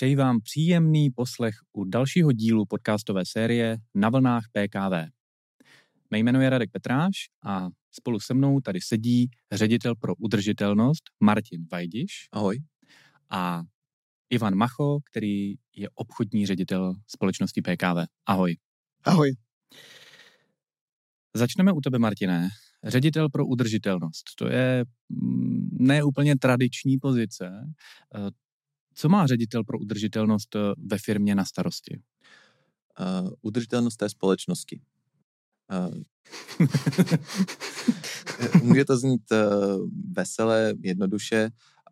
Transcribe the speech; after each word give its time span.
Přeji 0.00 0.16
vám 0.16 0.40
příjemný 0.40 1.10
poslech 1.10 1.54
u 1.72 1.84
dalšího 1.84 2.32
dílu 2.32 2.66
podcastové 2.66 3.22
série 3.26 3.76
Na 3.94 4.08
vlnách 4.08 4.42
PKV. 4.52 5.10
Mé 6.10 6.18
jméno 6.18 6.40
je 6.40 6.50
Radek 6.50 6.70
Petráš 6.70 7.12
a 7.46 7.68
spolu 7.90 8.20
se 8.20 8.34
mnou 8.34 8.60
tady 8.60 8.80
sedí 8.80 9.30
ředitel 9.52 9.94
pro 9.96 10.14
udržitelnost 10.14 11.02
Martin 11.22 11.66
Vajdiš. 11.72 12.12
Ahoj. 12.32 12.62
A 13.30 13.62
Ivan 14.30 14.54
Macho, 14.54 14.98
který 15.10 15.54
je 15.76 15.88
obchodní 15.94 16.46
ředitel 16.46 16.94
společnosti 17.06 17.62
PKV. 17.62 18.06
Ahoj. 18.26 18.56
Ahoj. 19.04 19.36
Začneme 21.36 21.72
u 21.72 21.80
tebe, 21.80 21.98
Martine. 21.98 22.48
Ředitel 22.84 23.28
pro 23.28 23.46
udržitelnost. 23.46 24.24
To 24.38 24.48
je 24.48 24.84
mm, 25.08 25.68
neúplně 25.80 26.36
tradiční 26.36 26.98
pozice. 26.98 27.50
Co 29.00 29.08
má 29.08 29.26
ředitel 29.26 29.64
pro 29.64 29.78
udržitelnost 29.78 30.56
eh, 30.56 30.58
ve 30.86 30.98
firmě 30.98 31.34
na 31.34 31.44
starosti? 31.44 32.00
Uh, 33.00 33.30
udržitelnost 33.42 33.96
té 33.96 34.08
společnosti. 34.08 34.80
Uh, 35.72 36.02
může 38.62 38.84
to 38.84 38.96
znít 38.96 39.22
uh, 39.32 39.88
veselé, 40.16 40.74
jednoduše, 40.82 41.50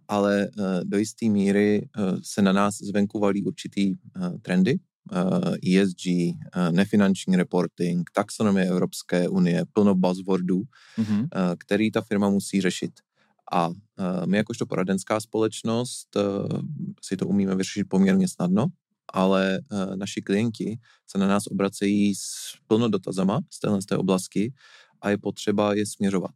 ale 0.08 0.48
uh, 0.48 0.64
do 0.84 0.98
jisté 0.98 1.26
míry 1.26 1.88
uh, 1.98 2.18
se 2.22 2.42
na 2.42 2.52
nás 2.52 2.78
zvenku 2.78 3.18
valí 3.18 3.42
určitý 3.42 3.94
uh, 3.94 4.38
trendy, 4.42 4.78
uh, 5.12 5.78
ESG, 5.78 6.06
uh, 6.06 6.34
nefinanční 6.70 7.36
reporting, 7.36 8.10
taxonomie 8.10 8.66
Evropské 8.66 9.28
unie, 9.28 9.64
plno 9.72 9.94
buzzwordů, 9.94 10.62
mm-hmm. 10.98 11.20
uh, 11.20 11.28
který 11.58 11.90
ta 11.90 12.00
firma 12.00 12.30
musí 12.30 12.60
řešit. 12.60 12.92
A 13.52 13.70
my 14.26 14.36
jakožto 14.36 14.66
poradenská 14.66 15.20
společnost 15.20 16.16
si 17.02 17.16
to 17.16 17.26
umíme 17.26 17.54
vyřešit 17.54 17.84
poměrně 17.84 18.28
snadno, 18.28 18.66
ale 19.12 19.60
naši 19.94 20.22
klienti 20.22 20.78
se 21.06 21.18
na 21.18 21.28
nás 21.28 21.46
obracejí 21.46 22.14
s 22.14 22.54
plno 22.66 22.88
dotazama 22.88 23.40
z 23.50 23.60
téhle 23.60 23.82
z 23.82 23.86
té 23.86 23.96
oblasti 23.96 24.52
a 25.00 25.10
je 25.10 25.18
potřeba 25.18 25.74
je 25.74 25.86
směřovat. 25.86 26.30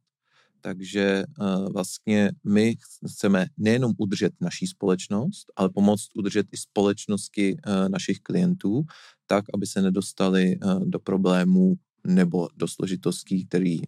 Takže 0.60 1.24
vlastně 1.72 2.30
my 2.44 2.76
chceme 3.08 3.46
nejenom 3.56 3.92
udržet 3.98 4.32
naší 4.40 4.66
společnost, 4.66 5.52
ale 5.56 5.68
pomoct 5.68 6.08
udržet 6.16 6.46
i 6.52 6.56
společnosti 6.56 7.56
našich 7.88 8.18
klientů, 8.20 8.82
tak, 9.26 9.44
aby 9.54 9.66
se 9.66 9.82
nedostali 9.82 10.58
do 10.84 10.98
problémů 10.98 11.74
nebo 12.06 12.48
do 12.56 12.68
složitostí, 12.68 13.46
který 13.46 13.78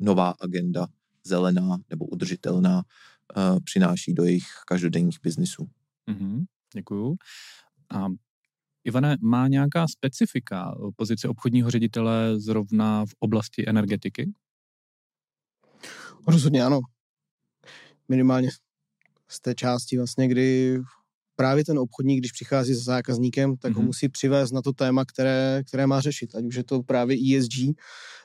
nová 0.00 0.34
agenda 0.40 0.86
zelená 1.26 1.78
nebo 1.90 2.06
udržitelná 2.06 2.76
uh, 2.76 3.60
přináší 3.64 4.14
do 4.14 4.24
jejich 4.24 4.46
každodenních 4.66 5.20
biznisů. 5.22 5.70
Mm-hmm, 6.10 6.44
děkuju. 6.74 7.16
A 7.90 8.06
Ivane, 8.84 9.16
má 9.20 9.48
nějaká 9.48 9.88
specifika 9.88 10.74
pozice 10.96 11.28
obchodního 11.28 11.70
ředitele 11.70 12.40
zrovna 12.40 13.06
v 13.06 13.10
oblasti 13.18 13.68
energetiky? 13.68 14.32
Rozhodně 16.26 16.64
ano. 16.64 16.80
Minimálně 18.08 18.48
z 19.28 19.40
té 19.40 19.54
části 19.54 19.96
vlastně, 19.96 20.28
kdy 20.28 20.78
právě 21.42 21.64
ten 21.64 21.78
obchodník, 21.78 22.18
když 22.18 22.32
přichází 22.32 22.74
za 22.74 22.82
zákazníkem, 22.82 23.56
tak 23.56 23.72
mm-hmm. 23.72 23.74
ho 23.74 23.80
mhm. 23.80 23.86
musí 23.86 24.08
přivést 24.08 24.52
na 24.52 24.62
to 24.62 24.72
téma, 24.72 25.04
které, 25.04 25.62
které 25.68 25.86
má 25.86 26.00
řešit. 26.00 26.34
Ať 26.34 26.44
už 26.44 26.54
je 26.54 26.64
to 26.64 26.82
právě 26.82 27.38
ESG, 27.38 27.74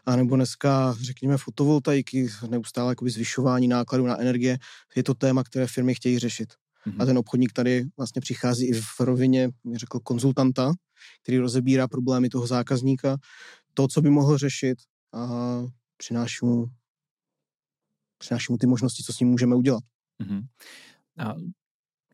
anebo 0.06 0.36
dneska, 0.36 0.96
řekněme, 1.02 1.38
fotovoltaiky, 1.38 2.28
neustále 2.50 2.92
jakoby 2.92 3.12
zvyšování 3.12 3.68
nákladů 3.68 4.08
na 4.08 4.22
energie, 4.22 4.58
je 4.95 5.04
to 5.04 5.14
téma, 5.14 5.44
které 5.44 5.68
firmy 5.68 5.95
chtějí 5.95 6.20
řešit. 6.20 6.54
Mm-hmm. 6.54 7.02
A 7.02 7.06
ten 7.06 7.18
obchodník 7.18 7.54
tady 7.54 7.86
vlastně 7.98 8.22
přichází 8.22 8.68
i 8.68 8.73
v 8.73 9.00
rovině, 9.00 9.50
mi 9.64 9.78
řekl, 9.78 10.00
konzultanta, 10.00 10.73
který 11.23 11.38
rozebírá 11.38 11.88
problémy 11.88 12.30
toho 12.30 12.48
zákazníka, 12.48 13.17
to, 13.73 13.88
co 13.88 14.02
by 14.02 14.10
mohl 14.10 14.38
řešit 14.38 14.78
a 15.14 15.61
přináší 15.98 16.45
mu, 16.45 16.66
přináší 18.17 18.54
mu 18.54 18.58
ty 18.58 18.67
možnosti, 18.67 19.04
co 19.04 19.14
s 19.14 19.20
ním 19.20 19.30
můžeme 19.30 19.55
udělat. 19.55 19.84
Mm-hmm. 20.23 20.42
A 21.17 21.36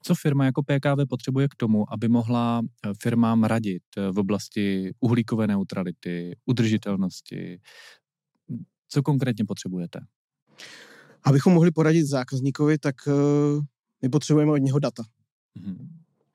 co 0.03 0.15
firma 0.15 0.45
jako 0.45 0.63
PKV 0.63 1.09
potřebuje 1.09 1.47
k 1.47 1.55
tomu, 1.55 1.93
aby 1.93 2.07
mohla 2.07 2.61
eh, 2.61 2.91
firmám 3.01 3.43
radit 3.43 3.83
eh, 3.97 4.11
v 4.11 4.19
oblasti 4.19 4.91
uhlíkové 4.99 5.47
neutrality, 5.47 6.37
udržitelnosti? 6.45 7.59
Co 8.89 9.03
konkrétně 9.03 9.45
potřebujete? 9.45 9.99
Abychom 11.23 11.53
mohli 11.53 11.71
poradit 11.71 12.05
zákazníkovi, 12.05 12.77
tak 12.77 12.95
eh, 13.07 13.11
my 14.01 14.09
potřebujeme 14.09 14.51
od 14.51 14.57
něho 14.57 14.79
data. 14.79 15.03
Mm-hmm. 15.59 15.87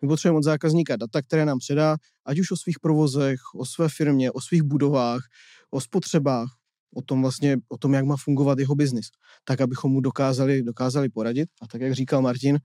My 0.03 0.09
potřebujeme 0.09 0.39
od 0.39 0.43
zákazníka 0.43 0.97
data, 0.97 1.23
které 1.23 1.45
nám 1.45 1.59
předá, 1.59 1.97
ať 2.27 2.39
už 2.39 2.51
o 2.51 2.57
svých 2.57 2.81
provozech, 2.81 3.41
o 3.55 3.67
své 3.67 3.89
firmě, 3.89 4.31
o 4.31 4.41
svých 4.41 4.63
budovách, 4.63 5.23
o 5.71 5.81
spotřebách, 5.81 6.49
o 6.95 7.03
tom 7.03 7.23
vlastně, 7.23 7.57
o 7.69 7.79
tom, 7.79 7.95
jak 7.95 8.05
má 8.05 8.17
fungovat 8.17 8.59
jeho 8.59 8.75
biznis, 8.75 9.07
tak 9.45 9.61
abychom 9.61 9.93
mu 9.93 10.01
dokázali, 10.01 10.63
dokázali 10.63 11.09
poradit. 11.09 11.49
A 11.63 11.67
tak, 11.67 11.81
jak 11.81 11.95
říkal 11.95 12.23
Martin, 12.23 12.59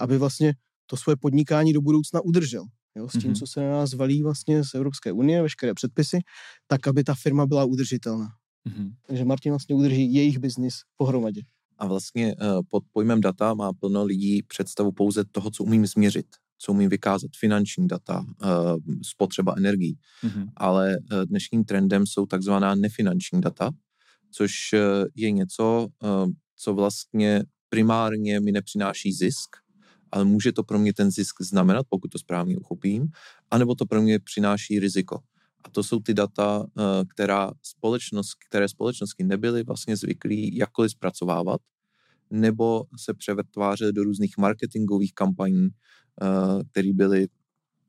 aby 0.00 0.18
vlastně 0.18 0.54
to 0.86 0.96
svoje 0.96 1.16
podnikání 1.16 1.72
do 1.72 1.80
budoucna 1.80 2.20
udržel. 2.20 2.64
Jo, 2.96 3.08
s 3.08 3.12
tím, 3.12 3.20
mm-hmm. 3.20 3.38
co 3.38 3.46
se 3.46 3.60
na 3.60 3.70
nás 3.70 3.94
valí 3.94 4.22
vlastně 4.22 4.64
z 4.64 4.74
Evropské 4.74 5.12
unie, 5.12 5.42
veškeré 5.42 5.74
předpisy, 5.74 6.18
tak, 6.66 6.86
aby 6.88 7.04
ta 7.04 7.14
firma 7.14 7.46
byla 7.46 7.64
udržitelná. 7.64 8.28
Mm-hmm. 8.68 8.92
Takže 9.06 9.24
Martin 9.24 9.52
vlastně 9.52 9.74
udrží 9.74 10.14
jejich 10.14 10.38
biznis 10.38 10.74
pohromadě. 10.96 11.42
A 11.78 11.86
vlastně 11.86 12.36
uh, 12.36 12.60
pod 12.68 12.84
pojmem 12.92 13.20
data 13.20 13.54
má 13.54 13.72
plno 13.72 14.04
lidí 14.04 14.42
představu 14.42 14.92
pouze 14.92 15.24
toho, 15.32 15.50
co 15.50 15.64
umím 15.64 15.86
změřit, 15.86 16.26
co 16.58 16.72
umím 16.72 16.90
vykázat, 16.90 17.30
finanční 17.40 17.88
data, 17.88 18.20
uh, 18.20 18.76
spotřeba 19.02 19.54
energií. 19.56 19.98
Mm-hmm. 20.24 20.46
Ale 20.56 20.96
uh, 20.98 21.24
dnešním 21.24 21.64
trendem 21.64 22.06
jsou 22.06 22.26
takzvaná 22.26 22.74
nefinanční 22.74 23.40
data, 23.40 23.70
což 24.32 24.52
je 25.14 25.30
něco, 25.30 25.88
co 26.56 26.74
vlastně 26.74 27.42
primárně 27.68 28.40
mi 28.40 28.52
nepřináší 28.52 29.12
zisk, 29.12 29.56
ale 30.12 30.24
může 30.24 30.52
to 30.52 30.62
pro 30.62 30.78
mě 30.78 30.92
ten 30.92 31.10
zisk 31.10 31.42
znamenat, 31.42 31.86
pokud 31.88 32.08
to 32.08 32.18
správně 32.18 32.56
uchopím, 32.56 33.08
anebo 33.50 33.74
to 33.74 33.86
pro 33.86 34.02
mě 34.02 34.18
přináší 34.18 34.78
riziko. 34.78 35.20
A 35.64 35.70
to 35.70 35.82
jsou 35.82 36.00
ty 36.00 36.14
data, 36.14 36.66
eh, 36.78 36.82
která 37.08 37.50
společnost, 37.62 38.34
které 38.48 38.68
společnosti 38.68 39.24
nebyly 39.24 39.62
vlastně 39.62 39.96
zvyklí 39.96 40.56
jakkoliv 40.56 40.90
zpracovávat, 40.90 41.60
nebo 42.30 42.84
se 42.96 43.14
převrtvářely 43.14 43.92
do 43.92 44.04
různých 44.04 44.38
marketingových 44.38 45.14
kampaní, 45.14 45.68
eh, 45.68 46.64
které 46.70 46.92
byly 46.92 47.28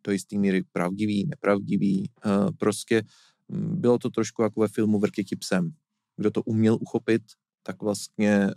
do 0.03 0.11
jisté 0.11 0.37
míry 0.37 0.63
pravdivý, 0.71 1.25
nepravdivý. 1.25 2.09
Eh, 2.25 2.29
prostě 2.57 3.03
hm, 3.49 3.81
bylo 3.81 3.97
to 3.97 4.09
trošku 4.09 4.41
jako 4.41 4.61
ve 4.61 4.67
filmu 4.67 4.99
Vrkyky 4.99 5.35
psem. 5.35 5.71
Kdo 6.17 6.31
to 6.31 6.41
uměl 6.41 6.77
uchopit, 6.81 7.21
tak 7.63 7.81
vlastně 7.81 8.49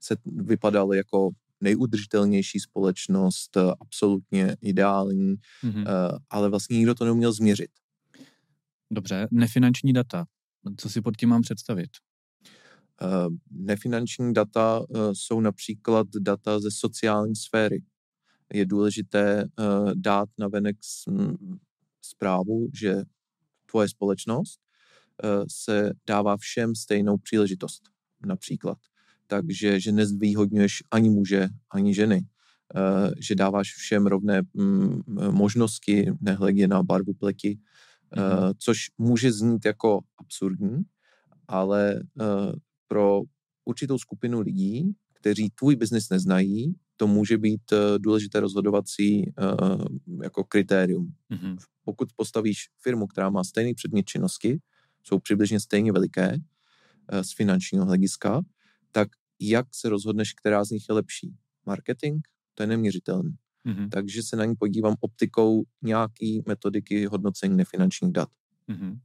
se 0.00 0.16
vypadal 0.26 0.94
jako 0.94 1.30
nejudržitelnější 1.60 2.60
společnost, 2.60 3.56
eh, 3.56 3.60
absolutně 3.80 4.56
ideální, 4.62 5.34
mm-hmm. 5.64 5.84
ale 6.30 6.48
vlastně 6.48 6.76
nikdo 6.76 6.94
to 6.94 7.04
neuměl 7.04 7.32
změřit. 7.32 7.70
Dobře, 8.90 9.28
nefinanční 9.30 9.92
data. 9.92 10.24
Co 10.76 10.90
si 10.90 11.00
pod 11.00 11.16
tím 11.16 11.28
mám 11.28 11.42
představit? 11.42 11.90
Uh, 13.02 13.34
nefinanční 13.50 14.34
data 14.34 14.82
jsou 15.12 15.40
například 15.40 16.06
data 16.20 16.60
ze 16.60 16.70
sociální 16.70 17.36
sféry. 17.36 17.82
Je 18.52 18.66
důležité 18.66 19.48
dát 19.94 20.28
na 20.38 20.48
venek 20.48 20.76
zprávu, 22.02 22.68
že 22.74 23.02
tvoje 23.70 23.88
společnost 23.88 24.60
se 25.48 25.92
dává 26.06 26.36
všem 26.36 26.74
stejnou 26.74 27.16
příležitost, 27.16 27.82
například 28.26 28.78
takže 29.28 29.80
že 29.80 29.92
nezdvýhodňuješ 29.92 30.88
ani 30.90 31.10
muže, 31.10 31.48
ani 31.70 31.94
ženy, 31.94 32.24
uh, 32.24 33.12
že 33.20 33.34
dáváš 33.34 33.76
všem 33.76 34.06
rovné 34.06 34.42
mm, 34.54 35.02
možnosti, 35.30 36.10
nehledě 36.20 36.68
na 36.68 36.82
barvu 36.82 37.14
pleky, 37.14 37.60
uh, 38.16 38.22
mm-hmm. 38.22 38.54
což 38.58 38.78
může 38.98 39.32
znít 39.32 39.64
jako 39.64 40.00
absurdní, 40.18 40.82
ale 41.48 42.00
uh, 42.00 42.52
pro 42.88 43.22
určitou 43.64 43.98
skupinu 43.98 44.40
lidí, 44.40 44.96
kteří 45.14 45.50
tvůj 45.50 45.76
biznis 45.76 46.08
neznají, 46.10 46.74
to 46.96 47.06
může 47.06 47.38
být 47.38 47.72
důležité 47.98 48.40
rozhodovací 48.40 49.32
jako 50.22 50.44
kritérium. 50.44 51.14
Mm-hmm. 51.30 51.56
Pokud 51.84 52.08
postavíš 52.16 52.68
firmu, 52.82 53.06
která 53.06 53.30
má 53.30 53.44
stejný 53.44 53.74
předmět 53.74 54.02
činnosti, 54.02 54.58
jsou 55.02 55.18
přibližně 55.18 55.60
stejně 55.60 55.92
veliké 55.92 56.36
z 57.22 57.32
finančního 57.32 57.84
hlediska, 57.84 58.40
tak 58.92 59.08
jak 59.40 59.66
se 59.72 59.88
rozhodneš, 59.88 60.32
která 60.32 60.64
z 60.64 60.70
nich 60.70 60.84
je 60.88 60.94
lepší? 60.94 61.34
Marketing? 61.66 62.20
To 62.54 62.62
je 62.62 62.66
neměřitelné. 62.66 63.30
Mm-hmm. 63.66 63.88
Takže 63.88 64.22
se 64.22 64.36
na 64.36 64.44
ní 64.44 64.54
podívám 64.54 64.94
optikou 65.00 65.64
nějaký 65.82 66.42
metodiky 66.46 67.06
hodnocení 67.06 67.56
nefinančních 67.56 68.12
dat. 68.12 68.28
Mm-hmm. 68.68 68.98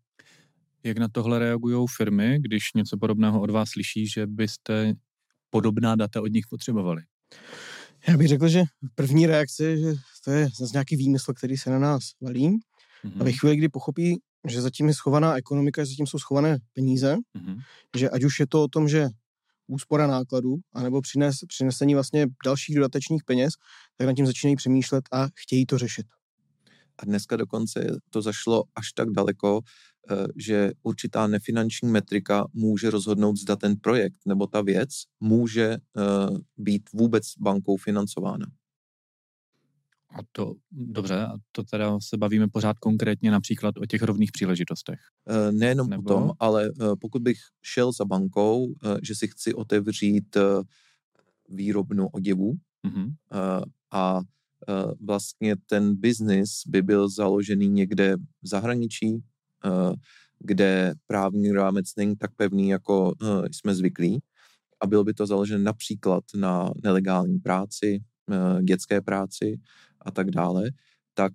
Jak 0.83 0.97
na 0.97 1.07
tohle 1.07 1.39
reagují 1.39 1.87
firmy, 1.97 2.39
když 2.39 2.73
něco 2.75 2.97
podobného 2.97 3.41
od 3.41 3.49
vás 3.49 3.69
slyší, 3.69 4.07
že 4.07 4.27
byste 4.27 4.93
podobná 5.49 5.95
data 5.95 6.21
od 6.21 6.27
nich 6.27 6.47
potřebovali? 6.49 7.03
Já 8.07 8.17
bych 8.17 8.27
řekl, 8.27 8.47
že 8.47 8.63
první 8.95 9.27
reakce 9.27 9.63
je, 9.63 9.77
že 9.77 9.93
to 10.25 10.31
je 10.31 10.49
zase 10.57 10.71
nějaký 10.73 10.95
výmysl, 10.95 11.33
který 11.33 11.57
se 11.57 11.69
na 11.69 11.79
nás 11.79 12.03
valí. 12.21 12.49
Mm-hmm. 12.49 13.21
A 13.21 13.23
ve 13.23 13.31
chvíli, 13.31 13.55
kdy 13.55 13.69
pochopí, 13.69 14.21
že 14.47 14.61
zatím 14.61 14.87
je 14.87 14.93
schovaná 14.93 15.37
ekonomika, 15.37 15.83
že 15.83 15.89
zatím 15.89 16.07
jsou 16.07 16.19
schované 16.19 16.57
peníze, 16.73 17.15
mm-hmm. 17.15 17.59
že 17.97 18.09
ať 18.09 18.23
už 18.23 18.39
je 18.39 18.47
to 18.47 18.63
o 18.63 18.67
tom, 18.67 18.89
že 18.89 19.09
úspora 19.67 20.07
nákladů, 20.07 20.55
anebo 20.73 21.01
přines, 21.01 21.35
přinesení 21.47 21.93
vlastně 21.93 22.27
dalších 22.45 22.75
dodatečných 22.75 23.23
peněz, 23.23 23.53
tak 23.97 24.07
nad 24.07 24.13
tím 24.13 24.25
začínají 24.25 24.55
přemýšlet 24.55 25.03
a 25.11 25.27
chtějí 25.35 25.65
to 25.65 25.77
řešit. 25.77 26.05
A 26.99 27.05
dneska 27.05 27.35
dokonce 27.35 27.97
to 28.09 28.21
zašlo 28.21 28.63
až 28.75 28.91
tak 28.91 29.09
daleko, 29.09 29.61
eh, 30.11 30.15
že 30.35 30.71
určitá 30.83 31.27
nefinanční 31.27 31.89
metrika 31.89 32.45
může 32.53 32.89
rozhodnout, 32.89 33.37
zda 33.37 33.55
ten 33.55 33.75
projekt 33.75 34.17
nebo 34.25 34.47
ta 34.47 34.61
věc 34.61 34.89
může 35.19 35.65
eh, 35.71 35.79
být 36.57 36.89
vůbec 36.93 37.23
bankou 37.39 37.77
financována. 37.77 38.45
A 40.13 40.17
to, 40.31 40.53
dobře, 40.71 41.25
a 41.25 41.33
to 41.51 41.63
teda 41.63 41.99
se 41.99 42.17
bavíme 42.17 42.47
pořád 42.47 42.79
konkrétně 42.79 43.31
například 43.31 43.77
o 43.77 43.85
těch 43.85 44.01
rovných 44.01 44.31
příležitostech. 44.31 44.99
Eh, 45.29 45.51
nejenom 45.51 45.89
Nebo? 45.89 46.03
o 46.03 46.17
tom, 46.17 46.31
ale 46.39 46.71
pokud 47.01 47.21
bych 47.21 47.37
šel 47.61 47.91
za 47.91 48.05
bankou, 48.05 48.73
že 49.03 49.15
si 49.15 49.27
chci 49.27 49.53
otevřít 49.53 50.37
výrobnu 51.49 52.07
oděvů 52.07 52.53
mm-hmm. 52.87 53.13
a 53.91 54.21
Eh, 54.69 54.93
vlastně 55.01 55.55
ten 55.65 55.95
biznis 55.95 56.61
by 56.67 56.81
byl 56.81 57.09
založený 57.09 57.69
někde 57.69 58.15
v 58.17 58.47
zahraničí, 58.47 59.23
eh, 59.65 59.93
kde 60.39 60.93
právní 61.07 61.51
rámec 61.51 61.95
není 61.97 62.15
tak 62.15 62.31
pevný, 62.35 62.69
jako 62.69 63.13
eh, 63.21 63.49
jsme 63.51 63.75
zvyklí. 63.75 64.19
A 64.81 64.87
byl 64.87 65.03
by 65.03 65.13
to 65.13 65.25
založen 65.25 65.63
například 65.63 66.23
na 66.35 66.69
nelegální 66.83 67.39
práci, 67.39 68.03
dětské 68.61 69.01
práci 69.01 69.59
a 70.05 70.11
tak 70.11 70.31
dále, 70.31 70.71
tak 71.13 71.33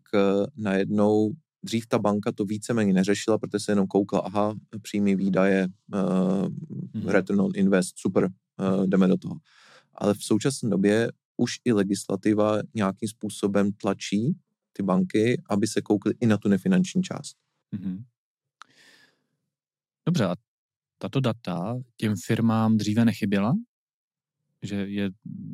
najednou 0.56 1.32
dřív 1.62 1.86
ta 1.86 1.98
banka 1.98 2.32
to 2.32 2.44
víceméně 2.44 2.92
neřešila, 2.92 3.38
protože 3.38 3.64
se 3.64 3.72
jenom 3.72 3.86
koukla, 3.86 4.20
aha, 4.20 4.54
přímý 4.82 5.16
výdaje, 5.16 5.68
uh, 5.94 7.10
return 7.12 7.40
on 7.40 7.52
invest, 7.54 7.98
super, 7.98 8.24
uh, 8.24 8.86
jdeme 8.86 9.08
do 9.08 9.16
toho. 9.16 9.36
Ale 9.94 10.14
v 10.14 10.24
současné 10.24 10.70
době 10.70 11.12
už 11.36 11.52
i 11.64 11.72
legislativa 11.72 12.58
nějakým 12.74 13.08
způsobem 13.08 13.72
tlačí 13.72 14.36
ty 14.72 14.82
banky, 14.82 15.42
aby 15.50 15.66
se 15.66 15.82
koukly 15.82 16.14
i 16.20 16.26
na 16.26 16.36
tu 16.36 16.48
nefinanční 16.48 17.02
část. 17.02 17.36
Mm-hmm. 17.76 18.04
Dobře, 20.06 20.24
a 20.24 20.34
tato 20.98 21.20
data 21.20 21.76
těm 21.96 22.14
firmám 22.26 22.76
dříve 22.76 23.04
nechyběla? 23.04 23.54
Že 24.62 24.74
je 24.74 25.10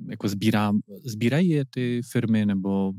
jako 0.09 0.29
sbírá, 0.29 0.73
sbírají 1.05 1.49
je 1.49 1.65
ty 1.71 2.01
firmy 2.13 2.47
nebo 2.47 2.93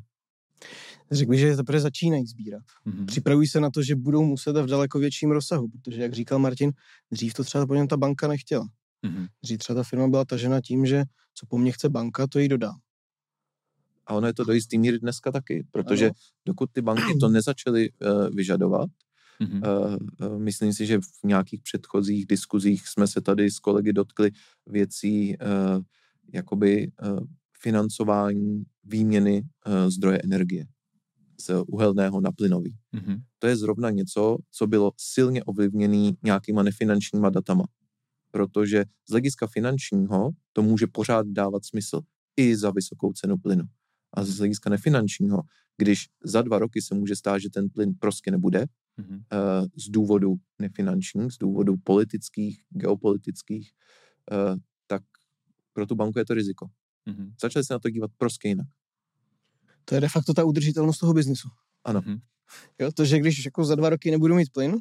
Řekl 1.11 1.29
bych, 1.29 1.39
že 1.39 1.55
teprve 1.55 1.79
začínají 1.79 2.27
sbírat. 2.27 2.63
Mm-hmm. 2.87 3.05
Připravují 3.05 3.47
se 3.47 3.59
na 3.59 3.69
to, 3.69 3.83
že 3.83 3.95
budou 3.95 4.23
muset 4.23 4.61
v 4.61 4.65
daleko 4.65 4.99
větším 4.99 5.31
rozsahu, 5.31 5.67
protože, 5.67 6.01
jak 6.01 6.13
říkal 6.13 6.39
Martin, 6.39 6.71
dřív 7.11 7.33
to 7.33 7.43
třeba 7.43 7.67
po 7.67 7.75
něm 7.75 7.87
ta 7.87 7.97
banka 7.97 8.27
nechtěla. 8.27 8.67
Mm-hmm. 9.05 9.27
Dřív 9.43 9.57
třeba 9.57 9.75
ta 9.75 9.83
firma 9.83 10.07
byla 10.07 10.25
tažena 10.25 10.61
tím, 10.61 10.85
že 10.85 11.03
co 11.33 11.45
po 11.45 11.57
mně 11.57 11.71
chce 11.71 11.89
banka, 11.89 12.27
to 12.27 12.39
jí 12.39 12.47
dodá. 12.47 12.73
A 14.07 14.13
ono 14.13 14.27
je 14.27 14.33
to 14.33 14.43
do 14.43 14.53
jistý 14.53 14.77
míry 14.77 14.99
dneska 14.99 15.31
taky, 15.31 15.67
protože 15.71 16.05
ano. 16.05 16.13
dokud 16.45 16.71
ty 16.71 16.81
banky 16.81 17.17
to 17.19 17.29
nezačaly 17.29 17.89
uh, 17.91 18.35
vyžadovat, 18.35 18.89
mm-hmm. 19.41 19.97
uh, 20.27 20.39
myslím 20.39 20.73
si, 20.73 20.85
že 20.85 20.99
v 21.01 21.23
nějakých 21.23 21.61
předchozích 21.61 22.25
diskuzích 22.25 22.87
jsme 22.87 23.07
se 23.07 23.21
tady 23.21 23.51
s 23.51 23.59
kolegy 23.59 23.93
dotkli 23.93 24.31
věcí 24.67 25.37
uh, 25.37 25.83
jakoby 26.33 26.91
financování 27.61 28.63
výměny 28.83 29.43
zdroje 29.87 30.19
energie 30.23 30.65
z 31.39 31.63
uhelného 31.67 32.21
na 32.21 32.31
plynový. 32.31 32.77
Mm-hmm. 32.93 33.21
To 33.39 33.47
je 33.47 33.55
zrovna 33.55 33.89
něco, 33.89 34.37
co 34.51 34.67
bylo 34.67 34.91
silně 34.97 35.43
ovlivněné 35.43 36.11
nějakýma 36.23 36.63
nefinančníma 36.63 37.29
datama 37.29 37.65
protože 38.35 38.85
z 39.07 39.11
hlediska 39.11 39.47
finančního 39.47 40.31
to 40.53 40.61
může 40.61 40.87
pořád 40.87 41.27
dávat 41.27 41.65
smysl 41.65 42.01
i 42.37 42.55
za 42.55 42.71
vysokou 42.71 43.13
cenu 43.13 43.37
plynu. 43.37 43.63
A 44.13 44.23
z 44.23 44.37
hlediska 44.37 44.69
nefinančního, 44.69 45.41
když 45.77 46.05
za 46.23 46.41
dva 46.41 46.59
roky 46.59 46.81
se 46.81 46.95
může 46.95 47.15
stát, 47.15 47.39
že 47.39 47.49
ten 47.49 47.69
plyn 47.69 47.93
prostě 47.99 48.31
nebude, 48.31 48.65
mm-hmm. 48.99 49.15
uh, 49.15 49.67
z 49.75 49.89
důvodu 49.89 50.35
nefinančních, 50.59 51.31
z 51.31 51.37
důvodu 51.37 51.77
politických, 51.77 52.63
geopolitických, 52.69 53.71
uh, 54.31 54.59
tak 54.87 55.03
pro 55.73 55.85
tu 55.85 55.95
banku 55.95 56.19
je 56.19 56.25
to 56.25 56.33
riziko. 56.33 56.67
Mm-hmm. 57.07 57.33
Začali 57.41 57.65
se 57.65 57.73
na 57.73 57.79
to 57.79 57.89
dívat 57.89 58.11
prostě 58.17 58.47
jinak. 58.47 58.67
To 59.85 59.95
je 59.95 60.01
de 60.01 60.09
facto 60.09 60.33
ta 60.33 60.43
udržitelnost 60.43 60.97
toho 60.97 61.13
biznisu. 61.13 61.49
Ano. 61.83 62.01
Mm-hmm. 62.01 62.19
Jo, 62.79 62.91
to, 62.91 63.05
že 63.05 63.19
když 63.19 63.45
jako 63.45 63.65
za 63.65 63.75
dva 63.75 63.89
roky 63.89 64.11
nebudu 64.11 64.35
mít 64.35 64.51
plyn, 64.51 64.77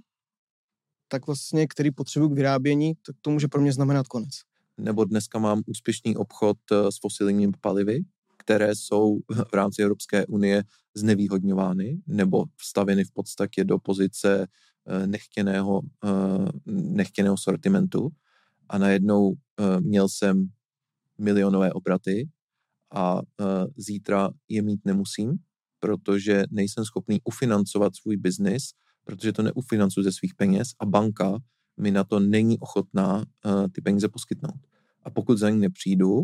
tak 1.09 1.27
vlastně, 1.27 1.67
který 1.67 1.91
potřebuji 1.91 2.29
k 2.29 2.33
vyrábění, 2.33 2.95
tak 3.07 3.17
to 3.21 3.31
může 3.31 3.49
pro 3.49 3.61
mě 3.61 3.73
znamenat 3.73 4.09
konec. 4.09 4.31
Nebo 4.79 5.05
dneska 5.05 5.39
mám 5.39 5.63
úspěšný 5.67 6.17
obchod 6.17 6.59
eh, 6.73 6.93
s 6.93 7.01
fosilními 7.01 7.53
palivy, 7.61 8.01
které 8.45 8.75
jsou 8.75 9.19
v 9.29 9.53
rámci 9.53 9.83
Evropské 9.83 10.27
unie 10.27 10.65
znevýhodňovány 10.95 12.03
nebo 12.07 12.45
vstaveny 12.57 13.05
v 13.05 13.13
podstatě 13.13 13.65
do 13.65 13.79
pozice 13.79 14.47
eh, 14.87 15.07
nechtěného, 15.07 15.81
eh, 16.05 16.09
nechtěného 16.73 17.37
sortimentu 17.37 18.11
a 18.69 18.79
najednou 18.79 19.35
měl 19.81 20.09
jsem 20.09 20.49
milionové 21.19 21.73
obraty 21.73 22.29
a 22.95 23.21
zítra 23.77 24.31
je 24.49 24.63
mít 24.63 24.81
nemusím, 24.85 25.37
protože 25.79 26.45
nejsem 26.51 26.85
schopný 26.85 27.21
ufinancovat 27.25 27.97
svůj 27.97 28.17
biznis 28.17 28.63
protože 29.05 29.33
to 29.33 29.43
neufinancuji 29.43 30.05
ze 30.05 30.13
svých 30.13 30.35
peněz 30.35 30.69
a 30.81 30.87
banka 30.87 31.39
mi 31.77 31.91
na 31.91 32.05
to 32.05 32.21
není 32.21 32.59
ochotná 32.59 33.25
ty 33.73 33.81
peníze 33.81 34.09
poskytnout. 34.09 34.61
A 35.03 35.11
pokud 35.11 35.39
za 35.39 35.51
ní 35.51 35.61
nepřijdu 35.61 36.23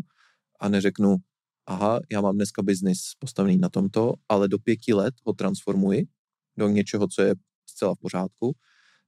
a 0.60 0.68
neřeknu, 0.68 1.16
aha, 1.66 2.00
já 2.10 2.20
mám 2.20 2.34
dneska 2.34 2.62
biznis 2.62 3.00
postavený 3.18 3.58
na 3.58 3.68
tomto, 3.68 4.14
ale 4.28 4.48
do 4.48 4.58
pěti 4.58 4.94
let 4.94 5.14
ho 5.26 5.32
transformuji 5.32 6.06
do 6.58 6.68
něčeho, 6.68 7.08
co 7.08 7.22
je 7.22 7.34
zcela 7.66 7.94
v 7.94 7.98
pořádku, 7.98 8.56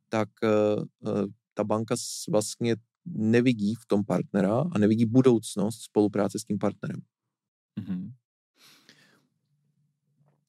tak 0.08 0.28
uh, 0.42 1.26
ta 1.54 1.64
banka 1.64 1.94
vlastně 2.30 2.76
nevidí 3.04 3.74
v 3.74 3.86
tom 3.86 4.04
partnera 4.04 4.64
a 4.72 4.78
nevidí 4.78 5.06
budoucnost 5.06 5.82
spolupráce 5.82 6.38
s 6.38 6.44
tím 6.44 6.58
partnerem. 6.58 7.00
Mm-hmm. 7.80 8.12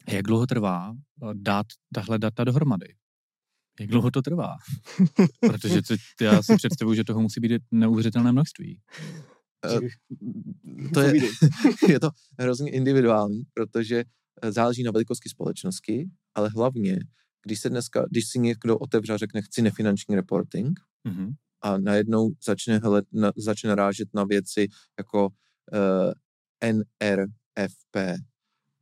Jak 0.10 0.26
dlouho 0.26 0.48
trvá 0.48 0.96
dát 1.34 1.66
tahle 1.94 2.20
data 2.20 2.44
dohromady? 2.44 2.96
Jak 3.80 3.90
dlouho 3.90 4.12
to 4.12 4.22
trvá? 4.22 4.56
Protože 5.40 5.82
to, 5.82 6.24
já 6.24 6.44
si 6.44 6.56
představuji, 6.56 6.96
že 6.96 7.04
toho 7.04 7.22
musí 7.22 7.40
být 7.40 7.62
neuvěřitelné 7.72 8.32
množství. 8.32 8.80
Uh, 9.66 9.80
to 10.94 11.02
je, 11.02 11.14
je 11.90 12.00
to 12.00 12.10
hrozně 12.40 12.72
individuální, 12.72 13.44
protože 13.54 14.04
eh, 14.42 14.52
záleží 14.52 14.84
na 14.84 14.92
velikosti 14.92 15.30
společnosti, 15.30 16.10
ale 16.36 16.50
hlavně, 16.50 17.00
když 17.46 17.60
se 17.60 17.70
dneska, 17.70 18.06
když 18.10 18.28
si 18.28 18.40
někdo 18.40 18.78
otevře 18.78 19.14
a 19.14 19.18
řekne, 19.18 19.42
chci 19.42 19.62
nefinanční 19.62 20.16
reporting 20.16 20.80
mm-hmm. 21.08 21.34
a 21.62 21.78
najednou 21.78 22.30
začne, 22.46 22.80
hele, 22.84 23.04
na, 23.12 23.32
začne 23.38 23.76
rážet 23.76 24.08
na 24.14 24.24
věci 24.24 24.68
jako 24.98 25.28
uh, 25.28 26.12
NRFP, 26.72 27.98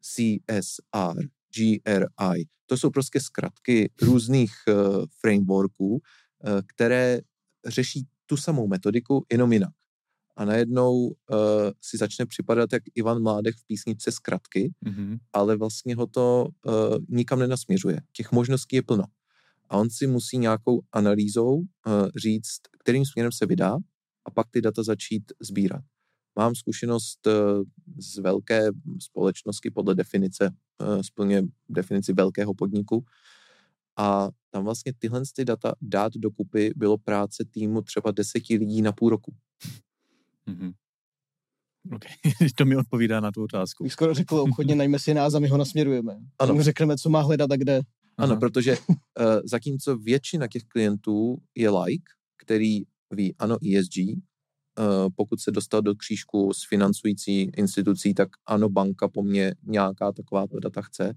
CSR, 0.02 1.20
GRI. 1.56 2.46
To 2.66 2.78
jsou 2.78 2.90
prostě 2.90 3.20
zkratky 3.20 3.92
různých 4.02 4.52
uh, 4.68 5.06
frameworků, 5.20 5.90
uh, 5.90 6.00
které 6.68 7.20
řeší 7.68 8.08
tu 8.26 8.38
samou 8.38 8.68
metodiku, 8.68 9.26
jenom 9.32 9.54
jinak. 9.54 9.74
A 10.42 10.46
najednou 10.46 10.94
uh, 10.96 11.14
si 11.82 11.98
začne 11.98 12.26
připadat 12.26 12.74
jak 12.74 12.84
Ivan 12.96 13.22
Mládek 13.22 13.56
v 13.56 13.66
písničce 13.68 14.12
zkratky, 14.12 14.74
mm-hmm. 14.86 15.18
ale 15.34 15.58
vlastně 15.58 15.96
ho 15.96 16.08
to 16.08 16.48
uh, 16.66 16.74
nikam 17.10 17.40
nenasměřuje. 17.40 18.02
Těch 18.12 18.32
možností 18.32 18.76
je 18.76 18.82
plno. 18.82 19.04
A 19.70 19.78
on 19.78 19.90
si 19.90 20.08
musí 20.08 20.38
nějakou 20.38 20.82
analýzou 20.92 21.56
uh, 21.56 21.64
říct, 22.16 22.60
kterým 22.80 23.06
směrem 23.06 23.32
se 23.32 23.46
vydá 23.46 23.78
a 24.26 24.32
pak 24.32 24.48
ty 24.52 24.62
data 24.62 24.84
začít 24.84 25.32
sbírat. 25.42 25.84
Mám 26.36 26.56
zkušenost 26.56 27.28
eh, 27.28 27.32
z 27.98 28.18
velké 28.18 28.70
společnosti 29.00 29.72
podle 29.72 29.96
definice, 29.96 30.52
eh, 30.82 31.04
splně 31.04 31.44
definici 31.70 32.14
velkého 32.14 32.54
podniku 32.54 33.06
a 33.98 34.30
tam 34.50 34.64
vlastně 34.64 34.94
tyhle 35.00 35.22
ty 35.36 35.46
data 35.46 35.74
dát 35.82 36.14
dokupy 36.16 36.74
bylo 36.76 36.98
práce 36.98 37.46
týmu 37.52 37.82
třeba 37.82 38.12
deseti 38.12 38.58
lidí 38.58 38.82
na 38.82 38.92
půl 38.92 39.10
roku. 39.10 39.36
Mm-hmm. 40.50 40.74
Okay. 41.96 42.12
to 42.56 42.66
mi 42.66 42.78
odpovídá 42.78 43.20
na 43.20 43.32
tu 43.32 43.44
otázku. 43.44 43.84
Bych 43.84 43.94
skoro 43.94 44.14
řekl, 44.14 44.36
obchodně 44.36 44.76
najme 44.76 45.00
si 45.00 45.14
nás 45.14 45.34
a 45.34 45.40
my 45.40 45.48
ho 45.48 45.58
nasměrujeme. 45.58 46.20
Ano. 46.40 46.54
Mu 46.54 46.62
řekneme, 46.62 46.98
co 46.98 47.10
má 47.10 47.22
hledat 47.22 47.52
a 47.52 47.56
kde. 47.56 47.82
Ano, 48.18 48.32
Aha. 48.32 48.40
protože 48.40 48.78
uh, 48.78 48.96
zatímco 49.44 49.98
většina 49.98 50.48
těch 50.48 50.64
klientů 50.64 51.38
je 51.56 51.70
like, 51.70 52.04
který 52.38 52.82
ví, 53.12 53.36
ano, 53.40 53.58
ESG, 53.78 54.22
pokud 55.16 55.40
se 55.40 55.52
dostal 55.52 55.82
do 55.82 55.96
křížku 55.96 56.54
s 56.54 56.68
financující 56.68 57.42
institucí, 57.42 58.14
tak 58.14 58.30
ano, 58.46 58.70
banka 58.70 59.08
po 59.08 59.24
mně 59.24 59.56
nějaká 59.64 60.12
takováto 60.12 60.60
data 60.60 60.82
chce, 60.82 61.14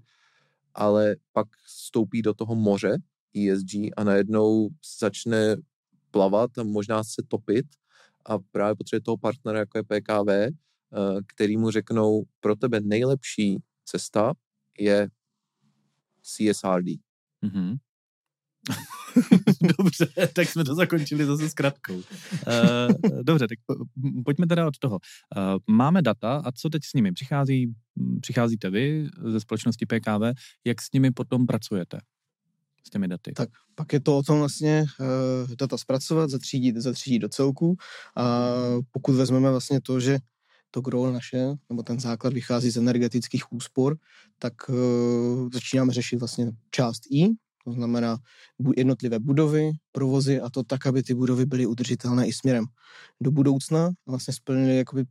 ale 0.73 1.15
pak 1.33 1.47
vstoupí 1.65 2.21
do 2.21 2.33
toho 2.33 2.55
moře 2.55 2.97
ESG 3.35 3.73
a 3.97 4.03
najednou 4.03 4.69
začne 4.99 5.55
plavat 6.11 6.57
a 6.57 6.63
možná 6.63 7.03
se 7.03 7.23
topit 7.27 7.65
a 8.25 8.37
právě 8.51 8.75
potřebuje 8.75 9.01
toho 9.01 9.17
partnera, 9.17 9.59
jako 9.59 9.77
je 9.77 9.83
PKV, 9.83 10.29
eh, 10.29 10.51
který 11.27 11.57
mu 11.57 11.71
řeknou, 11.71 12.23
pro 12.39 12.55
tebe 12.55 12.81
nejlepší 12.81 13.57
cesta 13.85 14.33
je 14.79 15.09
CSRD. 16.21 16.87
Mm-hmm. 17.43 17.77
dobře, 19.77 20.07
tak 20.33 20.49
jsme 20.49 20.63
to 20.63 20.75
zakončili 20.75 21.25
zase 21.25 21.49
s 21.49 21.53
kratkou. 21.53 21.95
Uh, 21.95 22.03
dobře, 23.23 23.47
tak 23.47 23.59
pojďme 24.25 24.47
teda 24.47 24.67
od 24.67 24.77
toho. 24.77 24.99
Uh, 25.37 25.57
máme 25.67 26.01
data 26.01 26.41
a 26.45 26.51
co 26.51 26.69
teď 26.69 26.83
s 26.83 26.93
nimi? 26.93 27.11
Přichází, 27.11 27.73
přicházíte 28.21 28.69
vy 28.69 29.09
ze 29.25 29.39
společnosti 29.39 29.85
PKV, 29.85 30.39
jak 30.65 30.81
s 30.81 30.91
nimi 30.93 31.11
potom 31.11 31.45
pracujete? 31.45 31.99
S 32.87 32.89
těmi 32.89 33.07
daty. 33.07 33.31
Tak 33.31 33.49
pak 33.75 33.93
je 33.93 33.99
to 33.99 34.17
o 34.17 34.23
tom 34.23 34.39
vlastně 34.39 34.85
uh, 34.99 35.55
data 35.55 35.77
zpracovat, 35.77 36.29
zatřídit, 36.29 36.75
zatřídit 36.75 37.21
do 37.21 37.29
celku 37.29 37.77
a 38.15 38.53
pokud 38.91 39.15
vezmeme 39.15 39.51
vlastně 39.51 39.81
to, 39.81 39.99
že 39.99 40.17
to 40.71 40.81
gro 40.81 41.11
naše, 41.11 41.53
nebo 41.69 41.83
ten 41.83 41.99
základ 41.99 42.33
vychází 42.33 42.71
z 42.71 42.77
energetických 42.77 43.53
úspor, 43.53 43.97
tak 44.39 44.69
uh, 44.69 45.49
začínáme 45.53 45.93
řešit 45.93 46.15
vlastně 46.15 46.51
část 46.71 47.01
I, 47.11 47.27
to 47.65 47.71
znamená 47.71 48.17
jednotlivé 48.77 49.19
budovy, 49.19 49.71
provozy 49.91 50.41
a 50.41 50.49
to 50.49 50.63
tak, 50.63 50.85
aby 50.85 51.03
ty 51.03 51.13
budovy 51.13 51.45
byly 51.45 51.65
udržitelné 51.65 52.27
i 52.27 52.33
směrem 52.33 52.65
do 53.21 53.31
budoucna 53.31 53.85
a 53.85 54.11
vlastně 54.11 54.33
splnily 54.33 54.77
jakoby 54.77 55.05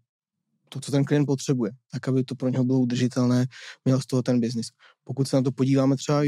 to, 0.69 0.81
co 0.81 0.93
ten 0.93 1.05
klient 1.05 1.27
potřebuje, 1.27 1.73
tak, 1.93 2.09
aby 2.09 2.25
to 2.25 2.35
pro 2.35 2.49
něho 2.49 2.65
bylo 2.65 2.81
udržitelné, 2.81 3.47
měl 3.85 4.01
z 4.01 4.07
toho 4.07 4.23
ten 4.23 4.41
biznis. 4.41 4.67
Pokud 5.05 5.29
se 5.29 5.37
na 5.37 5.43
to 5.43 5.53
podíváme 5.53 5.97
třeba 5.97 6.23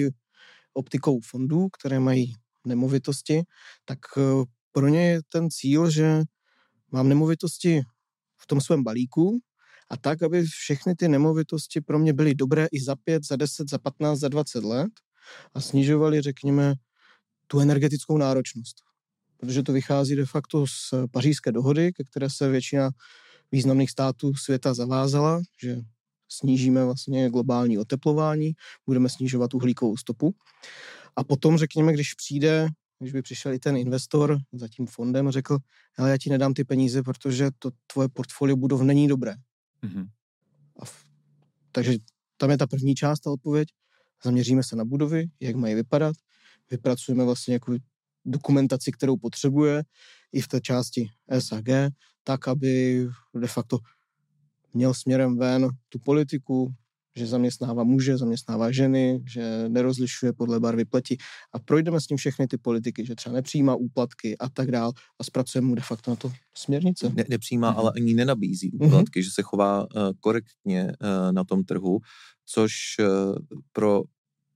optikou 0.76 1.20
fondů, 1.20 1.68
které 1.68 2.00
mají 2.00 2.34
nemovitosti, 2.66 3.42
tak 3.84 3.98
eh, 4.18 4.44
pro 4.72 4.88
ně 4.88 5.10
je 5.10 5.20
ten 5.28 5.50
cíl, 5.50 5.90
že 5.90 6.22
mám 6.92 7.08
nemovitosti 7.08 7.82
v 8.36 8.46
tom 8.46 8.60
svém 8.60 8.84
balíku 8.84 9.38
a 9.90 9.96
tak, 9.96 10.22
aby 10.22 10.44
všechny 10.44 10.94
ty 10.94 11.08
nemovitosti 11.08 11.80
pro 11.80 11.98
mě 11.98 12.12
byly 12.12 12.34
dobré 12.34 12.66
i 12.72 12.80
za 12.80 12.96
5, 12.96 13.24
za 13.26 13.36
10, 13.36 13.70
za 13.70 13.78
15, 13.78 14.18
za 14.18 14.28
20 14.28 14.64
let 14.64 14.90
a 15.54 15.60
snižovali, 15.60 16.20
řekněme, 16.20 16.74
tu 17.46 17.60
energetickou 17.60 18.18
náročnost. 18.18 18.76
Protože 19.36 19.62
to 19.62 19.72
vychází 19.72 20.16
de 20.16 20.26
facto 20.26 20.66
z 20.66 20.94
pařížské 21.12 21.52
dohody, 21.52 21.92
ke 21.92 22.04
které 22.04 22.30
se 22.30 22.48
většina 22.48 22.90
významných 23.52 23.90
států 23.90 24.34
světa 24.34 24.74
zavázala, 24.74 25.40
že 25.62 25.80
snížíme 26.28 26.84
vlastně 26.84 27.30
globální 27.30 27.78
oteplování, 27.78 28.52
budeme 28.86 29.08
snižovat 29.08 29.54
uhlíkovou 29.54 29.96
stopu. 29.96 30.34
A 31.16 31.24
potom, 31.24 31.58
řekněme, 31.58 31.92
když 31.92 32.14
přijde, 32.14 32.68
když 32.98 33.12
by 33.12 33.22
přišel 33.22 33.52
i 33.52 33.58
ten 33.58 33.76
investor 33.76 34.38
za 34.52 34.68
tím 34.68 34.86
fondem 34.86 35.28
a 35.28 35.30
řekl, 35.30 35.58
ale 35.98 36.10
já 36.10 36.18
ti 36.18 36.30
nedám 36.30 36.54
ty 36.54 36.64
peníze, 36.64 37.02
protože 37.02 37.50
to 37.58 37.70
tvoje 37.92 38.08
portfolio 38.08 38.56
budov 38.56 38.82
není 38.82 39.08
dobré. 39.08 39.34
Mm-hmm. 39.84 40.08
A 40.78 40.84
v, 40.84 41.04
takže 41.72 41.96
tam 42.36 42.50
je 42.50 42.58
ta 42.58 42.66
první 42.66 42.94
část, 42.94 43.20
ta 43.20 43.30
odpověď. 43.30 43.68
Zaměříme 44.24 44.62
se 44.62 44.76
na 44.76 44.84
budovy, 44.84 45.26
jak 45.40 45.56
mají 45.56 45.74
vypadat, 45.74 46.16
vypracujeme 46.70 47.24
vlastně 47.24 47.54
jako 47.54 47.76
dokumentaci, 48.24 48.92
kterou 48.92 49.16
potřebuje 49.16 49.82
i 50.32 50.40
v 50.40 50.48
té 50.48 50.60
části 50.60 51.08
SAG, 51.38 51.64
tak, 52.24 52.48
aby 52.48 53.06
de 53.34 53.46
facto 53.46 53.78
měl 54.76 54.94
směrem 54.94 55.38
ven 55.38 55.68
tu 55.88 55.98
politiku, 55.98 56.74
že 57.16 57.26
zaměstnává 57.26 57.84
muže, 57.84 58.18
zaměstnává 58.18 58.72
ženy, 58.72 59.22
že 59.26 59.68
nerozlišuje 59.68 60.32
podle 60.32 60.60
barvy 60.60 60.84
pleti 60.84 61.16
a 61.52 61.58
projdeme 61.58 62.00
s 62.00 62.08
ním 62.08 62.16
všechny 62.16 62.46
ty 62.46 62.58
politiky, 62.58 63.06
že 63.06 63.14
třeba 63.14 63.34
nepřijímá 63.34 63.74
úplatky 63.74 64.38
a 64.38 64.48
tak 64.48 64.70
dál 64.70 64.92
a 65.20 65.24
zpracujeme 65.24 65.68
mu 65.68 65.74
de 65.74 65.82
facto 65.82 66.10
na 66.10 66.16
to 66.16 66.32
směrnice. 66.56 67.12
Ne, 67.14 67.24
nepřijímá, 67.28 67.72
mm-hmm. 67.72 67.78
ale 67.78 67.92
ani 67.96 68.14
nenabízí 68.14 68.70
mhm. 68.74 68.88
úplatky, 68.88 69.20
mm-hmm. 69.20 69.24
že 69.24 69.30
se 69.30 69.42
chová 69.42 69.82
uh, 69.82 69.88
korektně 70.20 70.84
uh, 70.84 71.32
na 71.32 71.44
tom 71.44 71.64
trhu, 71.64 71.98
což 72.46 72.72
uh, 73.00 73.34
pro 73.72 74.02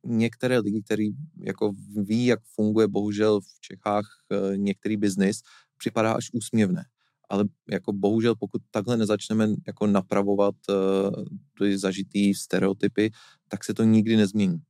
některé 0.07 0.59
lidi, 0.59 0.83
který 0.83 1.09
jako 1.45 1.73
ví, 1.97 2.27
jak 2.27 2.41
funguje 2.55 2.89
bohužel 2.89 3.41
v 3.41 3.61
Čechách 3.61 4.05
uh, 4.05 4.57
některý 4.57 4.97
biznis, 4.97 5.41
připadá 5.79 6.13
až 6.13 6.29
úsměvné 6.33 6.85
ale 7.31 7.45
jako 7.71 7.93
bohužel, 7.93 8.35
pokud 8.35 8.63
takhle 8.71 8.97
nezačneme 8.97 9.49
jako 9.67 9.87
napravovat 9.87 10.55
uh, 10.69 11.25
ty 11.59 11.79
zažitý 11.79 12.35
stereotypy, 12.35 13.11
tak 13.49 13.65
se 13.65 13.75
to 13.75 13.85
nikdy 13.85 14.17
nezmění. 14.17 14.63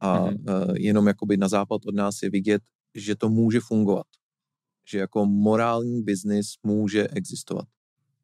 A 0.00 0.18
mm-hmm. 0.18 0.68
uh, 0.68 0.76
jenom 0.76 1.06
jakoby 1.06 1.36
na 1.36 1.48
západ 1.48 1.86
od 1.86 1.94
nás 1.94 2.22
je 2.22 2.30
vidět, 2.30 2.62
že 2.94 3.16
to 3.16 3.28
může 3.28 3.60
fungovat. 3.60 4.06
Že 4.88 4.98
jako 4.98 5.26
morální 5.26 6.02
biznis 6.02 6.46
může 6.62 7.08
existovat. 7.08 7.68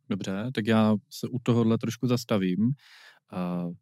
Dobře, 0.09 0.51
tak 0.55 0.67
já 0.67 0.97
se 1.11 1.29
u 1.29 1.39
tohohle 1.39 1.79
trošku 1.79 2.07
zastavím. 2.07 2.61
Uh, 2.61 3.73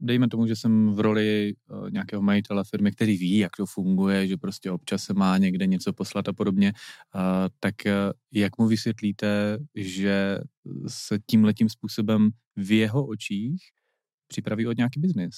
dejme 0.00 0.28
tomu, 0.28 0.46
že 0.46 0.56
jsem 0.56 0.94
v 0.94 1.00
roli 1.00 1.54
uh, 1.70 1.90
nějakého 1.90 2.22
majitele 2.22 2.64
firmy, 2.64 2.92
který 2.92 3.16
ví, 3.16 3.38
jak 3.38 3.56
to 3.56 3.66
funguje, 3.66 4.26
že 4.26 4.36
prostě 4.36 4.70
občas 4.70 5.02
se 5.02 5.14
má 5.14 5.38
někde 5.38 5.66
něco 5.66 5.92
poslat 5.92 6.28
a 6.28 6.32
podobně, 6.32 6.72
uh, 7.14 7.20
tak 7.60 7.74
uh, 7.86 7.92
jak 8.32 8.58
mu 8.58 8.66
vysvětlíte, 8.66 9.58
že 9.74 10.38
se 10.86 11.18
tím 11.26 11.44
letím 11.44 11.68
způsobem 11.68 12.30
v 12.56 12.72
jeho 12.72 13.06
očích 13.06 13.62
připraví 14.28 14.66
od 14.66 14.76
nějaký 14.76 15.00
biznis? 15.00 15.34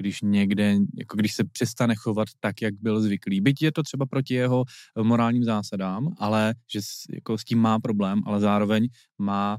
když 0.00 0.20
někde, 0.22 0.76
jako 0.98 1.16
když 1.16 1.34
se 1.34 1.44
přestane 1.44 1.94
chovat 1.94 2.28
tak, 2.40 2.62
jak 2.62 2.74
byl 2.80 3.00
zvyklý. 3.00 3.40
Byť 3.40 3.62
je 3.62 3.72
to 3.72 3.82
třeba 3.82 4.06
proti 4.06 4.34
jeho 4.34 4.64
morálním 5.02 5.44
zásadám, 5.44 6.14
ale 6.18 6.54
že 6.72 6.80
jako 7.14 7.38
s 7.38 7.44
tím 7.44 7.58
má 7.58 7.78
problém, 7.78 8.22
ale 8.26 8.40
zároveň 8.40 8.88
má 9.18 9.58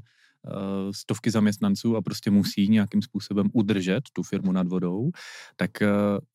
stovky 0.92 1.30
zaměstnanců 1.30 1.96
a 1.96 2.02
prostě 2.02 2.30
musí 2.30 2.68
nějakým 2.68 3.02
způsobem 3.02 3.50
udržet 3.52 4.00
tu 4.12 4.22
firmu 4.22 4.52
nad 4.52 4.68
vodou, 4.68 5.10
tak 5.56 5.82
eh, 5.82 5.88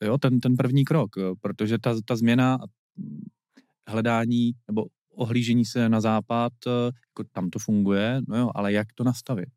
jo, 0.06 0.18
ten, 0.18 0.40
ten 0.40 0.56
první 0.56 0.86
krok, 0.86 1.18
eh, 1.18 1.22
protože 1.42 1.78
ta, 1.78 1.96
ta 2.06 2.16
změna 2.16 2.58
hledání 3.88 4.52
nebo 4.68 4.86
ohlížení 5.16 5.66
se 5.66 5.90
na 5.90 6.02
západ, 6.02 6.54
jako 7.10 7.30
tam 7.32 7.50
to 7.50 7.60
funguje, 7.60 8.22
no 8.28 8.38
jo, 8.38 8.50
ale 8.56 8.74
jak 8.74 8.88
to 8.96 9.04
nastavit? 9.04 9.50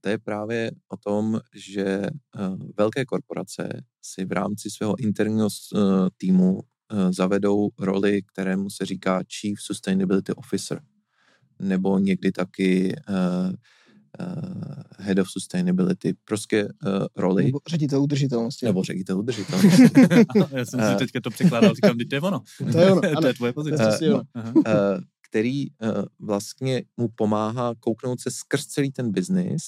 To 0.00 0.08
je 0.08 0.18
právě 0.18 0.70
o 0.88 0.96
tom, 0.96 1.40
že 1.54 2.02
velké 2.78 3.04
korporace 3.04 3.82
si 4.02 4.24
v 4.24 4.32
rámci 4.32 4.70
svého 4.70 5.00
interního 5.00 5.48
týmu 6.16 6.60
zavedou 7.10 7.68
roli, 7.78 8.22
kterému 8.22 8.70
se 8.70 8.86
říká 8.86 9.22
Chief 9.40 9.60
Sustainability 9.60 10.32
Officer 10.32 10.82
nebo 11.60 11.98
někdy 11.98 12.32
taky 12.32 12.96
uh, 13.08 13.52
uh, 14.20 14.82
Head 14.98 15.18
of 15.18 15.30
Sustainability, 15.30 16.14
prostě 16.24 16.64
uh, 16.64 17.06
roli. 17.16 17.44
Nebo 17.44 17.60
ředitel 17.68 18.02
udržitelnosti. 18.02 18.66
Nebo 18.66 18.82
ředitel 18.84 19.18
udržitelnosti. 19.18 19.82
Já 20.56 20.64
jsem 20.64 20.80
si 20.80 20.96
teďka 20.98 21.20
to 21.20 21.30
překládal, 21.30 21.74
říkám, 21.74 21.96
to 22.10 22.14
je 22.14 22.20
ono. 22.20 22.42
To 22.72 22.78
je 22.78 22.92
ono, 22.92 23.00
to 23.20 23.26
je 23.26 23.34
tvoje 23.34 23.52
pozice. 23.52 23.98
Uh, 24.02 24.08
no, 24.08 24.22
uh, 24.54 24.62
který 25.28 25.70
uh, 25.70 26.04
vlastně 26.18 26.82
mu 26.96 27.08
pomáhá 27.14 27.74
kouknout 27.80 28.20
se 28.20 28.30
skrz 28.30 28.66
celý 28.66 28.92
ten 28.92 29.12
biznis, 29.12 29.62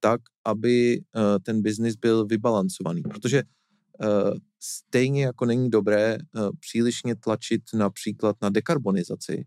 tak, 0.00 0.20
aby 0.44 1.00
uh, 1.16 1.22
ten 1.42 1.62
biznis 1.62 1.96
byl 1.96 2.26
vybalancovaný. 2.26 3.02
Protože 3.02 3.42
uh, 3.42 4.36
stejně 4.60 5.24
jako 5.24 5.44
není 5.44 5.70
dobré 5.70 6.18
uh, 6.18 6.50
přílišně 6.60 7.16
tlačit 7.16 7.62
například 7.74 8.36
na 8.42 8.50
dekarbonizaci, 8.50 9.44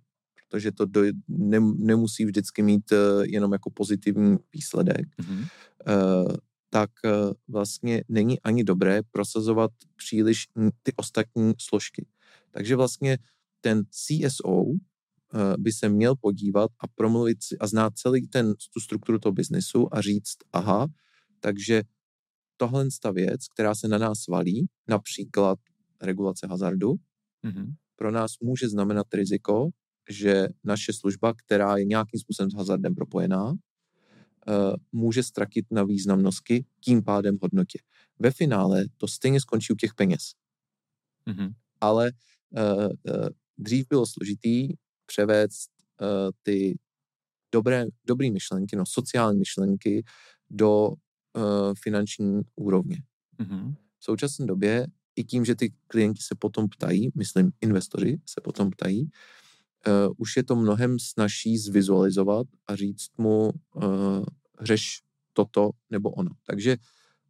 protože 0.55 0.71
to 0.71 0.85
do, 0.85 1.01
ne, 1.27 1.59
nemusí 1.59 2.25
vždycky 2.25 2.63
mít 2.63 2.91
uh, 2.91 3.23
jenom 3.23 3.53
jako 3.53 3.69
pozitivní 3.69 4.37
výsledek, 4.53 5.07
mm-hmm. 5.19 5.47
tak 6.69 6.89
uh, 7.05 7.33
vlastně 7.47 8.03
není 8.09 8.41
ani 8.41 8.63
dobré 8.63 9.01
prosazovat 9.11 9.71
příliš 9.95 10.47
ty 10.83 10.93
ostatní 10.95 11.53
složky. 11.57 12.05
Takže 12.51 12.75
vlastně 12.75 13.17
ten 13.61 13.83
CSO 13.89 14.63
by 15.59 15.71
se 15.71 15.89
měl 15.89 16.15
podívat 16.15 16.71
a 16.79 16.87
promluvit 16.87 17.43
si 17.43 17.57
a 17.57 17.67
znát 17.67 17.97
celý 17.97 18.27
ten, 18.27 18.53
tu 18.73 18.79
strukturu 18.79 19.19
toho 19.19 19.33
biznesu 19.33 19.87
a 19.91 20.01
říct, 20.01 20.37
aha, 20.53 20.87
takže 21.39 21.83
tohle 22.57 22.87
ta 23.01 23.11
věc, 23.11 23.47
která 23.47 23.75
se 23.75 23.87
na 23.87 23.97
nás 23.97 24.27
valí, 24.27 24.67
například 24.87 25.59
regulace 26.01 26.47
hazardu, 26.47 26.93
mm-hmm. 27.43 27.73
pro 27.95 28.11
nás 28.11 28.31
může 28.41 28.69
znamenat 28.69 29.13
riziko, 29.13 29.69
že 30.09 30.47
naše 30.63 30.93
služba, 30.93 31.33
která 31.33 31.77
je 31.77 31.85
nějakým 31.85 32.19
způsobem 32.19 32.51
s 32.51 32.55
hazardem 32.55 32.95
propojená, 32.95 33.53
eh, 33.53 34.51
může 34.91 35.23
ztratit 35.23 35.65
na 35.71 35.83
významnosti, 35.83 36.65
tím 36.79 37.03
pádem 37.03 37.37
hodnotě. 37.41 37.79
Ve 38.19 38.31
finále 38.31 38.85
to 38.97 39.07
stejně 39.07 39.41
skončí 39.41 39.73
u 39.73 39.75
těch 39.75 39.93
peněz. 39.93 40.21
Mm-hmm. 41.27 41.53
Ale 41.81 42.11
uh, 42.49 42.61
uh, 42.85 43.27
dřív 43.57 43.85
bylo 43.89 44.05
složitý 44.05 44.69
převést 45.05 45.69
ty 46.43 46.77
dobré, 47.51 47.85
dobré 48.05 48.31
myšlenky, 48.31 48.75
no 48.75 48.83
sociální 48.87 49.39
myšlenky 49.39 50.03
do 50.49 50.89
finanční 51.83 52.41
úrovně. 52.55 52.97
Mm-hmm. 53.39 53.75
V 53.99 54.03
současné 54.03 54.45
době 54.45 54.87
i 55.15 55.23
tím, 55.23 55.45
že 55.45 55.55
ty 55.55 55.73
klienti 55.87 56.21
se 56.21 56.35
potom 56.39 56.69
ptají, 56.69 57.09
myslím 57.15 57.51
investoři 57.61 58.21
se 58.25 58.41
potom 58.41 58.71
ptají, 58.71 59.03
uh, 59.03 59.09
už 60.17 60.37
je 60.37 60.43
to 60.43 60.55
mnohem 60.55 60.99
snažší 60.99 61.57
zvizualizovat 61.57 62.47
a 62.67 62.75
říct 62.75 63.17
mu, 63.17 63.49
uh, 63.75 64.25
řeš 64.61 65.01
toto 65.33 65.69
nebo 65.89 66.09
ono. 66.11 66.31
Takže 66.47 66.77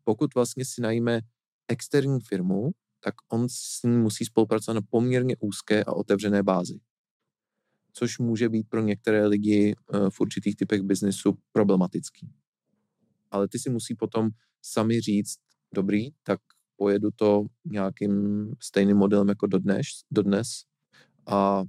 pokud 0.04 0.36
vlastně 0.36 0.66
si 0.66 0.82
najme 0.82 1.22
externí 1.68 2.20
firmu, 2.20 2.72
tak 3.00 3.14
on 3.30 3.50
s 3.50 3.84
ní 3.84 3.98
musí 3.98 4.26
spolupracovat 4.26 4.74
na 4.74 4.82
poměrně 4.90 5.36
úzké 5.40 5.84
a 5.84 5.94
otevřené 5.94 6.44
bázi. 6.44 6.80
Což 7.94 8.20
může 8.20 8.50
být 8.50 8.70
pro 8.70 8.82
některé 8.82 9.28
lidi 9.28 9.76
uh, 9.76 10.10
v 10.10 10.20
určitých 10.20 10.56
typech 10.56 10.82
biznesu 10.82 11.38
problematický. 11.52 12.30
Ale 13.32 13.48
ty 13.48 13.60
si 13.60 13.70
musí 13.70 13.96
potom 13.96 14.30
sami 14.62 15.02
říct, 15.02 15.38
dobrý, 15.74 16.12
tak 16.24 16.40
pojedu 16.76 17.10
to 17.16 17.46
nějakým 17.66 18.46
stejným 18.60 18.98
modelem 18.98 19.30
jako 19.30 19.48
dodnes, 19.48 19.86
dodnes 20.12 20.48
a 21.28 21.64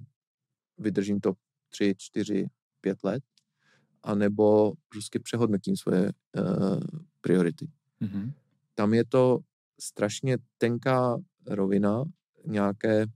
vydržím 0.79 1.21
to 1.21 1.33
tři, 1.69 1.95
čtyři, 1.99 2.47
pět 2.81 3.05
let, 3.05 3.23
anebo 4.03 4.73
prostě 4.89 5.19
přehodnotím 5.19 5.77
svoje 5.77 6.13
uh, 6.37 6.81
priority. 7.21 7.69
Mm-hmm. 8.03 8.33
Tam 8.75 8.95
je 8.95 9.05
to 9.05 9.39
strašně 9.81 10.39
tenká 10.59 11.19
rovina 11.47 12.05
nějaké, 12.47 13.07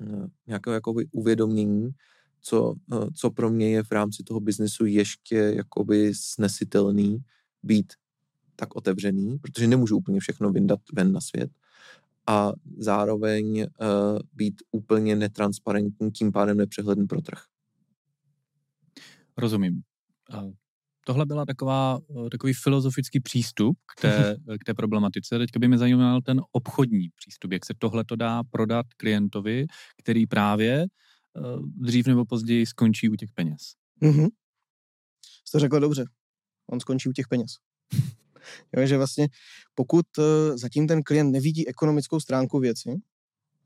uh, 0.00 0.26
nějakého 0.46 0.74
jakoby 0.74 1.06
uvědomění, 1.12 1.90
co, 2.40 2.74
uh, 2.92 3.08
co 3.14 3.30
pro 3.30 3.50
mě 3.50 3.70
je 3.70 3.82
v 3.82 3.90
rámci 3.90 4.22
toho 4.22 4.40
biznesu 4.40 4.86
ještě 4.86 5.36
jakoby 5.36 6.14
snesitelný 6.14 7.24
být 7.62 7.92
tak 8.56 8.76
otevřený, 8.76 9.38
protože 9.38 9.66
nemůžu 9.66 9.96
úplně 9.96 10.20
všechno 10.20 10.52
vyndat 10.52 10.80
ven 10.92 11.12
na 11.12 11.20
svět 11.20 11.50
a 12.26 12.52
zároveň 12.78 13.58
uh, 13.58 14.18
být 14.32 14.62
úplně 14.70 15.16
netransparentní, 15.16 16.10
tím 16.10 16.32
pádem 16.32 16.56
nepřehledný 16.56 17.06
pro 17.06 17.20
trh. 17.20 17.42
Rozumím. 19.36 19.82
Tohle 21.06 21.26
byla 21.26 21.44
taková, 21.44 21.98
eh, 22.26 22.30
takový 22.30 22.52
filozofický 22.52 23.20
přístup 23.20 23.78
k 23.96 24.00
té, 24.00 24.36
k 24.60 24.64
té 24.64 24.74
problematice. 24.74 25.38
Teďka 25.38 25.58
by 25.58 25.68
mě 25.68 25.78
zajímal 25.78 26.20
ten 26.20 26.40
obchodní 26.52 27.08
přístup, 27.16 27.52
jak 27.52 27.64
se 27.64 27.74
tohle 27.78 28.04
to 28.04 28.16
dá 28.16 28.42
prodat 28.42 28.86
klientovi, 28.96 29.66
který 29.98 30.26
právě 30.26 30.82
eh, 30.82 31.40
dřív 31.76 32.06
nebo 32.06 32.24
později 32.24 32.66
skončí 32.66 33.08
u 33.08 33.14
těch 33.14 33.32
peněz. 33.32 33.74
Mm-hmm. 34.02 34.28
Jsi 35.44 35.52
to 35.52 35.58
řekl 35.58 35.80
dobře. 35.80 36.04
On 36.70 36.80
skončí 36.80 37.08
u 37.08 37.12
těch 37.12 37.28
peněz. 37.28 37.50
Jo, 38.76 38.86
že 38.86 38.96
vlastně 38.96 39.28
pokud 39.74 40.06
uh, 40.18 40.24
zatím 40.56 40.86
ten 40.86 41.02
klient 41.02 41.30
nevidí 41.30 41.68
ekonomickou 41.68 42.20
stránku 42.20 42.58
věci, 42.58 42.90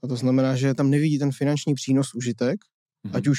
a 0.03 0.07
to 0.07 0.17
znamená, 0.17 0.57
že 0.57 0.75
tam 0.75 0.91
nevidí 0.91 1.19
ten 1.19 1.33
finanční 1.33 1.75
přínos, 1.75 2.15
užitek, 2.15 2.61
mm-hmm. 2.61 3.17
ať 3.17 3.27
už 3.27 3.39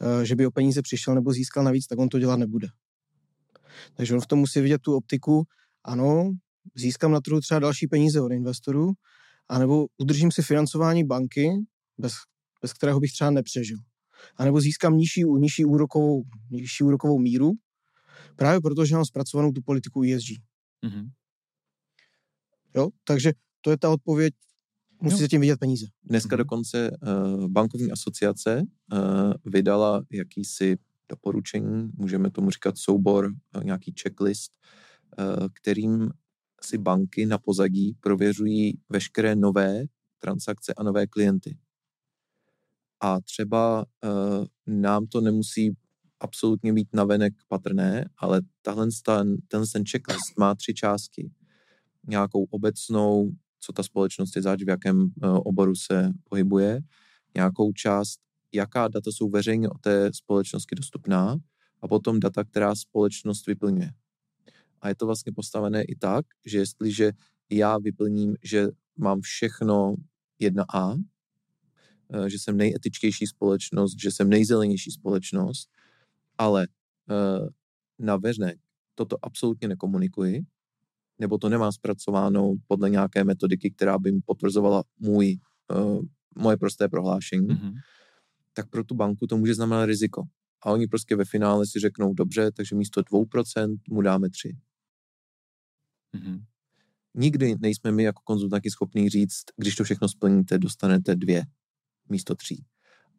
uh, 0.00 0.22
že 0.22 0.36
by 0.36 0.46
o 0.46 0.50
peníze 0.50 0.82
přišel 0.82 1.14
nebo 1.14 1.32
získal 1.32 1.64
navíc, 1.64 1.86
tak 1.86 1.98
on 1.98 2.08
to 2.08 2.18
dělat 2.18 2.36
nebude. 2.36 2.68
Takže 3.94 4.14
on 4.14 4.20
v 4.20 4.26
tom 4.26 4.38
musí 4.38 4.60
vidět 4.60 4.82
tu 4.82 4.96
optiku, 4.96 5.44
ano, 5.84 6.32
získám 6.74 7.12
na 7.12 7.20
trhu 7.20 7.40
třeba 7.40 7.60
další 7.60 7.86
peníze 7.86 8.20
od 8.20 8.32
investorů, 8.32 8.92
anebo 9.48 9.86
udržím 9.98 10.32
si 10.32 10.42
financování 10.42 11.04
banky, 11.04 11.50
bez, 11.98 12.12
bez 12.62 12.72
kterého 12.72 13.00
bych 13.00 13.12
třeba 13.12 13.30
nepřežil. 13.30 13.78
A 14.36 14.44
nebo 14.44 14.60
získám 14.60 14.96
nižší, 14.96 15.24
nižší, 15.38 15.64
úrokovou, 15.64 16.22
nižší 16.50 16.84
úrokovou 16.84 17.18
míru, 17.18 17.52
Právě 18.36 18.60
proto, 18.60 18.84
že 18.84 18.94
mám 18.94 19.04
zpracovanou 19.04 19.52
tu 19.52 19.62
politiku 19.62 20.02
ESG. 20.02 20.30
Mm-hmm. 20.86 21.10
Jo, 22.76 22.90
takže 23.04 23.32
to 23.60 23.70
je 23.70 23.76
ta 23.76 23.90
odpověď, 23.90 24.34
musí 25.02 25.18
se 25.18 25.28
tím 25.28 25.40
vidět 25.40 25.60
peníze. 25.60 25.86
Dneska 26.04 26.34
mm-hmm. 26.34 26.38
dokonce 26.38 26.90
uh, 26.90 27.48
bankovní 27.48 27.92
asociace 27.92 28.62
uh, 28.92 29.32
vydala 29.44 30.04
jakýsi 30.12 30.76
doporučení, 31.08 31.90
můžeme 31.96 32.30
tomu 32.30 32.50
říkat 32.50 32.78
soubor, 32.78 33.32
uh, 33.56 33.64
nějaký 33.64 33.94
checklist, 34.02 34.52
uh, 35.18 35.48
kterým 35.52 36.10
si 36.62 36.78
banky 36.78 37.26
na 37.26 37.38
pozadí 37.38 37.96
prověřují 38.00 38.78
veškeré 38.88 39.36
nové 39.36 39.84
transakce 40.18 40.74
a 40.74 40.82
nové 40.82 41.06
klienty. 41.06 41.58
A 43.00 43.20
třeba 43.20 43.86
uh, 44.04 44.46
nám 44.66 45.06
to 45.06 45.20
nemusí 45.20 45.76
absolutně 46.20 46.72
být 46.72 46.88
navenek 46.92 47.34
patrné, 47.48 48.08
ale 48.18 48.42
tahle 48.62 48.88
ten, 49.04 49.36
ten, 49.48 49.64
ten 49.72 49.84
checklist 49.90 50.38
má 50.38 50.54
tři 50.54 50.74
části. 50.74 51.30
Nějakou 52.06 52.44
obecnou, 52.44 53.30
co 53.60 53.72
ta 53.72 53.82
společnost 53.82 54.36
je 54.36 54.42
zač, 54.42 54.62
v 54.62 54.68
jakém 54.68 55.00
uh, 55.00 55.08
oboru 55.44 55.74
se 55.74 56.12
pohybuje, 56.24 56.80
nějakou 57.34 57.72
část, 57.72 58.20
jaká 58.52 58.88
data 58.88 59.10
jsou 59.12 59.30
veřejně 59.30 59.68
o 59.68 59.78
té 59.78 60.10
společnosti 60.12 60.74
dostupná 60.74 61.36
a 61.82 61.88
potom 61.88 62.20
data, 62.20 62.44
která 62.44 62.74
společnost 62.74 63.46
vyplňuje. 63.46 63.90
A 64.80 64.88
je 64.88 64.94
to 64.94 65.06
vlastně 65.06 65.32
postavené 65.32 65.82
i 65.82 65.96
tak, 65.96 66.26
že 66.46 66.58
jestliže 66.58 67.12
já 67.50 67.78
vyplním, 67.78 68.36
že 68.42 68.68
mám 68.96 69.20
všechno 69.20 69.94
1A, 70.40 71.02
eh, 72.12 72.30
že 72.30 72.38
jsem 72.38 72.56
nejetičtější 72.56 73.26
společnost, 73.26 74.00
že 74.00 74.10
jsem 74.10 74.28
nejzelenější 74.28 74.90
společnost, 74.90 75.68
ale 76.38 76.66
uh, 77.10 77.48
na 77.98 78.16
veřnek 78.16 78.58
toto 78.94 79.16
absolutně 79.22 79.68
nekomunikuji, 79.68 80.42
nebo 81.18 81.38
to 81.38 81.48
nemám 81.48 81.72
zpracováno 81.72 82.54
podle 82.66 82.90
nějaké 82.90 83.24
metodiky, 83.24 83.70
která 83.70 83.98
by 83.98 84.12
mi 84.12 84.20
potvrzovala 84.20 84.84
můj, 84.98 85.38
uh, 85.74 86.02
moje 86.36 86.56
prosté 86.56 86.88
prohlášení, 86.88 87.48
mm-hmm. 87.48 87.72
tak 88.52 88.70
pro 88.70 88.84
tu 88.84 88.94
banku 88.94 89.26
to 89.26 89.36
může 89.36 89.54
znamenat 89.54 89.86
riziko. 89.86 90.22
A 90.62 90.70
oni 90.70 90.86
prostě 90.86 91.16
ve 91.16 91.24
finále 91.24 91.66
si 91.66 91.80
řeknou, 91.80 92.14
dobře, 92.14 92.50
takže 92.52 92.76
místo 92.76 93.00
2% 93.00 93.76
mu 93.90 94.02
dáme 94.02 94.30
3. 94.30 94.56
Mm-hmm. 96.14 96.44
Nikdy 97.14 97.54
nejsme 97.60 97.92
my 97.92 98.02
jako 98.02 98.22
konzultanti 98.24 98.70
schopní 98.70 99.08
říct, 99.08 99.44
když 99.56 99.76
to 99.76 99.84
všechno 99.84 100.08
splníte, 100.08 100.58
dostanete 100.58 101.14
dvě 101.14 101.42
místo 102.08 102.34
tří 102.34 102.64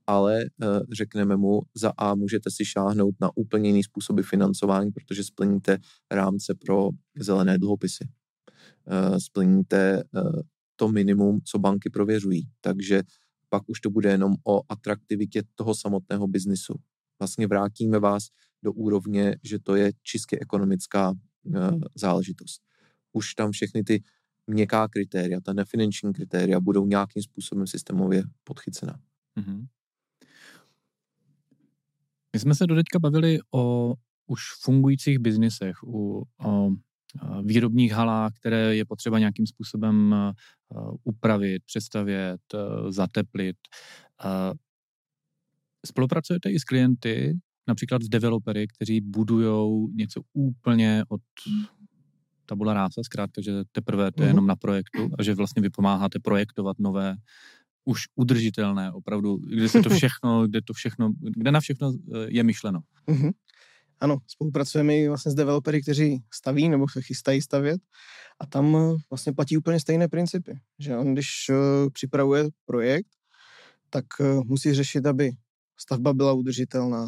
ale 0.08 0.44
uh, 0.44 0.80
řekneme 0.92 1.38
mu, 1.38 1.62
za 1.76 1.92
A 1.98 2.16
můžete 2.16 2.52
si 2.52 2.66
šáhnout 2.66 3.16
na 3.22 3.30
úplně 3.36 3.70
jiný 3.70 3.84
způsoby 3.84 4.22
financování, 4.22 4.92
protože 4.92 5.24
splníte 5.24 5.78
rámce 6.12 6.56
pro 6.66 6.90
zelené 7.20 7.58
dluhopisy. 7.58 8.08
Uh, 8.86 9.18
splníte 9.18 10.04
uh, 10.12 10.42
to 10.76 10.88
minimum, 10.88 11.42
co 11.44 11.60
banky 11.60 11.90
prověřují. 11.90 12.50
Takže 12.62 13.04
pak 13.50 13.64
už 13.68 13.82
to 13.82 13.90
bude 13.90 14.12
jenom 14.12 14.34
o 14.48 14.62
atraktivitě 14.70 15.44
toho 15.56 15.76
samotného 15.76 16.28
biznisu. 16.28 16.74
Vlastně 17.20 17.48
vrátíme 17.48 18.00
vás 18.00 18.28
do 18.64 18.74
úrovně, 18.74 19.36
že 19.44 19.60
to 19.60 19.76
je 19.76 19.92
čistě 20.04 20.38
ekonomická 20.42 21.14
záležitost. 21.96 22.62
Už 23.14 23.34
tam 23.34 23.52
všechny 23.52 23.84
ty 23.84 24.04
měkká 24.48 24.88
kritéria, 24.88 25.40
ta 25.42 25.54
nefinanční 25.54 26.14
kritéria 26.14 26.60
budou 26.60 26.86
nějakým 26.86 27.24
způsobem 27.24 27.68
systémově 27.68 28.24
podchycena. 28.44 29.00
Mm-hmm. 29.40 29.66
My 32.36 32.40
jsme 32.40 32.56
se 32.56 32.68
doteďka 32.68 33.00
bavili 33.00 33.40
o 33.54 33.94
už 34.28 34.42
fungujících 34.62 35.20
biznisech, 35.20 35.84
u, 35.84 36.24
o 36.46 36.70
výrobních 37.44 37.92
halách, 37.92 38.32
které 38.40 38.76
je 38.76 38.86
potřeba 38.86 39.20
nějakým 39.20 39.48
způsobem 39.48 40.16
upravit, 41.04 41.64
přestavět, 41.66 42.42
zateplit. 42.90 43.56
Spolupracujete 45.86 46.52
i 46.52 46.60
s 46.60 46.64
klienty, 46.64 47.40
například 47.68 48.02
s 48.02 48.10
developery, 48.10 48.68
kteří 48.68 49.02
budují 49.02 49.88
něco 49.96 50.22
úplně 50.34 51.04
od 51.10 51.22
tabula 52.46 52.74
rása, 52.74 53.04
zkrátka, 53.04 53.42
že 53.42 53.52
teprve 53.72 54.12
to 54.12 54.24
je 54.24 54.28
mhm. 54.28 54.36
jenom 54.36 54.48
na 54.48 54.56
projektu 54.56 55.10
a 55.20 55.24
že 55.24 55.36
vlastně 55.36 55.62
vy 55.62 55.70
pomáháte 55.70 56.20
projektovat 56.20 56.80
nové 56.80 57.16
už 57.86 58.02
udržitelné, 58.16 58.92
opravdu, 58.92 59.38
kde 59.38 59.70
se 59.70 59.82
to 59.82 59.90
všechno, 59.96 60.48
kde 60.48 60.62
to 60.62 60.74
všechno, 60.74 61.14
kde 61.20 61.52
na 61.52 61.60
všechno 61.60 61.94
eh, 61.94 62.26
je 62.28 62.44
myšleno. 62.44 62.80
Mm-hmm. 63.08 63.32
Ano, 64.00 64.18
spolupracujeme 64.28 65.08
vlastně 65.08 65.32
s 65.32 65.36
developery, 65.36 65.82
kteří 65.82 66.24
staví 66.34 66.70
nebo 66.70 66.90
se 66.90 67.02
chystají 67.02 67.42
stavět 67.42 67.82
a 68.40 68.46
tam 68.46 68.76
eh, 68.76 68.96
vlastně 69.10 69.34
platí 69.34 69.58
úplně 69.58 69.80
stejné 69.80 70.08
principy, 70.08 70.60
že 70.80 70.98
on, 70.98 71.14
když 71.14 71.50
uh, 71.50 71.90
připravuje 71.94 72.50
projekt, 72.66 73.08
tak 73.90 74.06
musí 74.46 74.74
řešit, 74.74 75.06
aby 75.06 75.32
stavba 75.78 76.14
byla 76.14 76.34
udržitelná, 76.34 77.08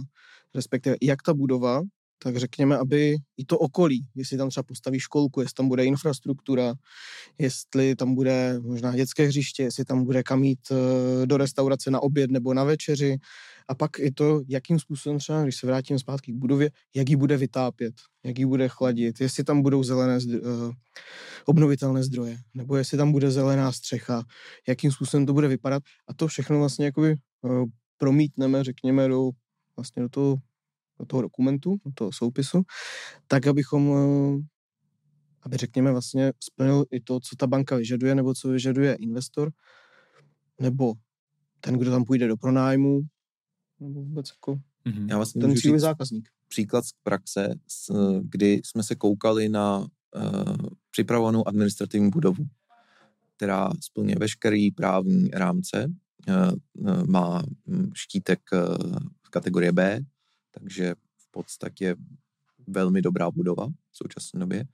respektive 0.56 0.96
jak 1.02 1.22
ta 1.22 1.34
budova 1.34 1.82
tak 2.24 2.38
řekněme, 2.38 2.78
aby 2.78 3.16
i 3.38 3.46
to 3.46 3.58
okolí, 3.58 4.08
jestli 4.16 4.38
tam 4.38 4.50
třeba 4.50 4.64
postaví 4.64 5.00
školku, 5.00 5.42
jestli 5.42 5.54
tam 5.54 5.68
bude 5.68 5.86
infrastruktura, 5.86 6.74
jestli 7.38 7.96
tam 7.96 8.16
bude 8.16 8.60
možná 8.60 8.96
dětské 8.96 9.24
hřiště, 9.24 9.64
jestli 9.64 9.86
tam 9.86 10.04
bude 10.04 10.24
kam 10.24 10.44
jít 10.44 10.60
eh, 10.72 11.26
do 11.26 11.38
restaurace 11.38 11.92
na 11.92 12.00
oběd 12.00 12.32
nebo 12.32 12.54
na 12.54 12.64
večeři. 12.64 13.18
A 13.70 13.76
pak 13.76 14.00
i 14.00 14.12
to, 14.12 14.42
jakým 14.48 14.80
způsobem 14.80 15.20
třeba, 15.20 15.44
když 15.44 15.56
se 15.56 15.68
vrátím 15.68 16.00
zpátky 16.00 16.32
k 16.32 16.36
budově, 16.36 16.70
jak 16.96 17.10
ji 17.10 17.16
bude 17.16 17.38
vytápět, 17.38 17.94
jak 18.26 18.40
ji 18.40 18.46
bude 18.46 18.68
chladit, 18.68 19.22
jestli 19.22 19.44
tam 19.44 19.62
budou 19.62 19.84
zelené 19.84 20.20
zdro, 20.20 20.42
uh, 20.42 20.72
obnovitelné 21.46 22.04
zdroje, 22.04 22.38
nebo 22.54 22.76
jestli 22.76 22.98
tam 22.98 23.12
bude 23.12 23.32
zelená 23.32 23.72
střecha, 23.72 24.24
jakým 24.68 24.92
způsobem 24.92 25.26
to 25.26 25.34
bude 25.34 25.48
vypadat. 25.48 25.84
A 26.08 26.14
to 26.14 26.28
všechno 26.28 26.60
vlastně 26.60 26.86
jakoby 26.86 27.16
uh, 27.42 27.66
promítneme, 27.98 28.64
řekněme, 28.64 29.08
do, 29.08 29.30
vlastně 29.78 30.02
do 30.02 30.10
toho 30.10 30.38
do 31.00 31.06
toho 31.06 31.22
dokumentu, 31.22 31.78
do 31.86 31.92
toho 31.92 32.12
soupisu, 32.12 32.62
tak 33.28 33.48
abychom, 33.48 33.94
eh, 33.94 34.46
aby 35.42 35.58
řekněme 35.58 35.92
vlastně 35.92 36.34
splnil 36.40 36.86
i 36.92 37.00
to, 37.00 37.20
co 37.20 37.36
ta 37.36 37.48
banka 37.48 37.76
vyžaduje, 37.76 38.16
nebo 38.16 38.34
co 38.34 38.50
vyžaduje 38.50 38.96
investor, 38.96 39.52
nebo 40.62 40.94
ten, 41.60 41.78
kdo 41.78 41.92
tam 41.92 42.04
půjde 42.04 42.28
do 42.28 42.38
pronájmu, 42.38 43.02
nebo 43.80 44.04
vůbec 44.04 44.30
jako 44.30 44.60
mm-hmm. 44.86 45.10
Já 45.10 45.16
vlastně 45.16 45.42
ten 45.42 45.56
cílový 45.56 45.80
zákazník. 45.80 46.30
Příklad 46.48 46.86
z 46.86 46.92
praxe, 47.04 47.56
kdy 48.22 48.62
jsme 48.66 48.84
se 48.84 48.96
koukali 48.96 49.50
na 49.50 49.80
uh, 49.80 49.88
připravovanou 50.92 51.48
administrativní 51.48 52.10
budovu, 52.10 52.46
která 53.36 53.70
splňuje 53.82 54.16
veškerý 54.20 54.72
právní 54.72 55.30
rámce, 55.30 55.92
uh, 56.28 57.08
má 57.08 57.44
hm, 57.68 57.92
štítek 57.94 58.40
uh, 58.54 58.98
kategorie 59.30 59.72
B, 59.72 60.00
takže 60.60 60.96
v 61.18 61.32
podstatě 61.32 61.96
velmi 62.68 63.02
dobrá 63.02 63.32
budova 63.32 63.68
v 63.68 63.98
současné 63.98 64.40
době. 64.40 64.66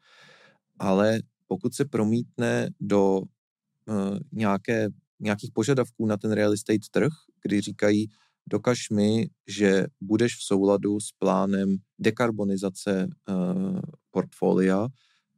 Ale 0.79 1.19
pokud 1.47 1.73
se 1.73 1.85
promítne 1.85 2.69
do 2.79 3.19
uh, 3.19 4.19
nějaké, 4.31 4.89
nějakých 5.19 5.51
požadavků 5.51 6.05
na 6.05 6.17
ten 6.17 6.31
real 6.31 6.53
estate 6.53 6.87
trh, 6.91 7.11
kdy 7.41 7.61
říkají, 7.61 8.07
dokaž 8.49 8.89
mi, 8.89 9.29
že 9.47 9.85
budeš 10.01 10.35
v 10.35 10.43
souladu 10.43 10.99
s 10.99 11.11
plánem 11.11 11.75
dekarbonizace 11.99 13.07
uh, 13.29 13.79
portfolia 14.11 14.87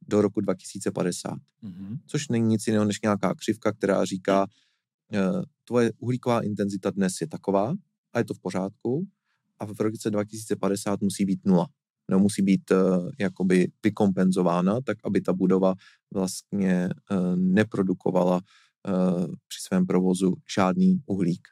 do 0.07 0.21
roku 0.21 0.41
2050. 0.41 1.33
Mm-hmm. 1.63 1.97
Což 2.07 2.27
není 2.27 2.47
nic 2.47 2.67
jiného 2.67 2.85
než 2.85 3.01
nějaká 3.01 3.35
křivka, 3.35 3.71
která 3.71 4.05
říká, 4.05 4.45
uh, 5.13 5.43
tvoje 5.63 5.91
uhlíková 5.97 6.41
intenzita 6.41 6.89
dnes 6.89 7.21
je 7.21 7.27
taková 7.27 7.73
a 8.13 8.19
je 8.19 8.25
to 8.25 8.33
v 8.33 8.39
pořádku, 8.39 9.07
a 9.59 9.65
v 9.65 9.79
roce 9.79 10.11
2050 10.11 11.01
musí 11.01 11.25
být 11.25 11.45
nula. 11.45 11.67
No, 12.11 12.19
musí 12.19 12.41
být 12.41 12.71
uh, 12.71 13.09
jakoby 13.19 13.71
vykompenzována, 13.83 14.81
tak 14.81 14.97
aby 15.03 15.21
ta 15.21 15.33
budova 15.33 15.73
vlastně 16.13 16.89
uh, 17.11 17.35
neprodukovala 17.35 18.35
uh, 18.35 19.25
při 19.25 19.61
svém 19.61 19.85
provozu 19.85 20.33
žádný 20.55 20.99
uhlík. 21.05 21.47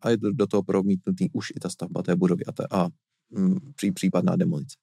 A 0.00 0.10
je 0.10 0.16
do, 0.16 0.46
toho 0.46 0.62
promítnutý 0.62 1.30
už 1.32 1.50
i 1.56 1.60
ta 1.60 1.68
stavba 1.68 2.02
té 2.02 2.16
budovy 2.16 2.44
a, 2.44 2.52
ta, 2.52 2.66
a 2.70 2.88
mm, 3.30 3.72
pří, 3.76 3.92
případná 3.92 4.36
demolice. 4.36 4.76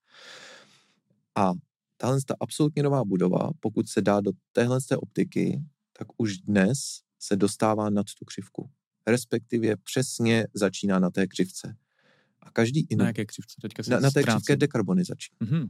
A 1.35 1.53
tahle 1.97 2.19
ta 2.27 2.35
absolutně 2.39 2.83
nová 2.83 3.05
budova, 3.05 3.49
pokud 3.59 3.89
se 3.89 4.01
dá 4.01 4.21
do 4.21 4.31
téhle 4.51 4.79
té 4.89 4.97
optiky, 4.97 5.63
tak 5.97 6.07
už 6.17 6.37
dnes 6.37 6.77
se 7.19 7.35
dostává 7.35 7.89
nad 7.89 8.05
tu 8.19 8.25
křivku. 8.25 8.69
Respektive 9.07 9.75
přesně 9.75 10.47
začíná 10.53 10.99
na 10.99 11.09
té 11.09 11.27
křivce. 11.27 11.75
A 12.43 12.51
každý... 12.51 12.87
Na 12.95 13.07
jaké 13.07 13.25
křivce? 13.25 13.55
Teďka 13.61 13.83
na, 13.87 13.99
na 13.99 14.11
té 14.11 14.23
křivce 14.23 14.55
dekarbonizační. 14.55 15.37
Mm-hmm. 15.43 15.67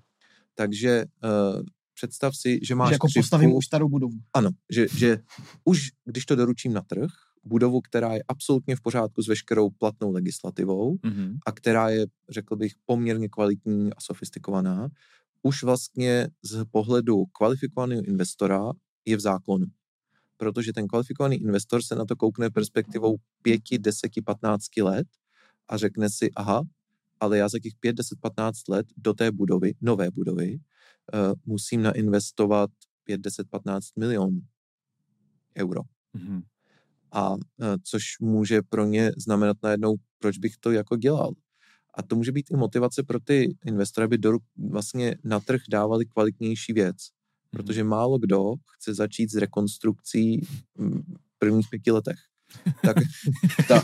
Takže 0.56 1.06
uh, 1.24 1.62
představ 1.94 2.36
si, 2.36 2.60
že 2.64 2.76
máš 2.76 2.90
že 2.90 2.96
jako 2.96 3.08
křivku, 3.08 3.24
postavím 3.24 3.54
už 3.54 3.66
starou 3.66 3.90
budovu. 3.90 4.18
Ano, 4.34 4.50
že, 4.70 4.88
že 4.88 5.20
už 5.64 5.80
když 6.06 6.26
to 6.26 6.36
doručím 6.36 6.74
na 6.74 6.82
trh, 6.82 7.12
budovu, 7.44 7.82
která 7.82 8.14
je 8.14 8.24
absolutně 8.28 8.76
v 8.76 8.82
pořádku 8.82 9.22
s 9.22 9.28
veškerou 9.28 9.70
platnou 9.70 10.12
legislativou 10.12 10.96
mm-hmm. 10.96 11.38
a 11.46 11.52
která 11.52 11.90
je, 11.90 12.06
řekl 12.30 12.56
bych, 12.56 12.74
poměrně 12.86 13.30
kvalitní 13.30 13.94
a 13.94 13.96
sofistikovaná, 14.00 14.90
už 15.42 15.64
vlastně 15.64 16.28
z 16.44 16.66
pohledu 16.72 17.26
kvalifikovaného 17.26 18.04
investora 18.04 18.72
je 19.06 19.18
v 19.18 19.20
zákonu. 19.20 19.66
Protože 20.38 20.74
ten 20.74 20.88
kvalifikovaný 20.88 21.36
investor 21.36 21.84
se 21.84 21.96
na 21.96 22.06
to 22.06 22.16
koukne 22.16 22.50
perspektivou 22.50 23.16
5, 23.42 23.62
10, 23.78 24.12
15 24.26 24.78
let 24.82 25.08
a 25.68 25.78
řekne 25.78 26.10
si, 26.10 26.32
aha, 26.36 26.64
ale 27.20 27.38
já 27.38 27.50
za 27.50 27.60
těch 27.60 27.74
5, 27.80 27.94
10, 27.94 28.20
15 28.22 28.68
let 28.68 28.86
do 28.98 29.14
té 29.14 29.32
budovy, 29.32 29.74
nové 29.82 30.12
budovy, 30.12 30.60
uh, 31.14 31.34
musím 31.46 31.82
nainvestovat 31.82 32.70
5, 33.04 33.22
10, 33.22 33.50
15 33.50 33.88
milionů 34.00 34.42
euro. 35.58 35.82
Mm-hmm. 36.18 36.42
A 37.12 37.32
uh, 37.32 37.38
což 37.84 38.04
může 38.22 38.62
pro 38.62 38.86
ně 38.86 39.12
znamenat 39.18 39.58
najednou, 39.64 39.96
proč 40.20 40.38
bych 40.38 40.58
to 40.58 40.72
jako 40.72 40.96
dělal. 40.96 41.32
A 41.94 42.04
to 42.04 42.16
může 42.16 42.32
být 42.32 42.52
i 42.52 42.56
motivace 42.56 43.04
pro 43.04 43.20
ty 43.20 43.58
investory, 43.66 44.06
aby 44.06 44.18
do, 44.18 44.38
vlastně 44.58 45.16
na 45.24 45.40
trh 45.40 45.62
dávali 45.70 46.06
kvalitnější 46.06 46.74
věc. 46.74 46.96
Mm-hmm. 46.98 47.50
Protože 47.52 47.84
málo 47.84 48.20
kdo 48.20 48.54
chce 48.76 48.94
začít 48.94 49.32
s 49.32 49.36
rekonstrukcí 49.36 50.42
v 50.76 51.40
prvních 51.40 51.70
pěti 51.70 51.92
letech 51.92 52.33
tak 52.86 52.98
ta, 53.68 53.82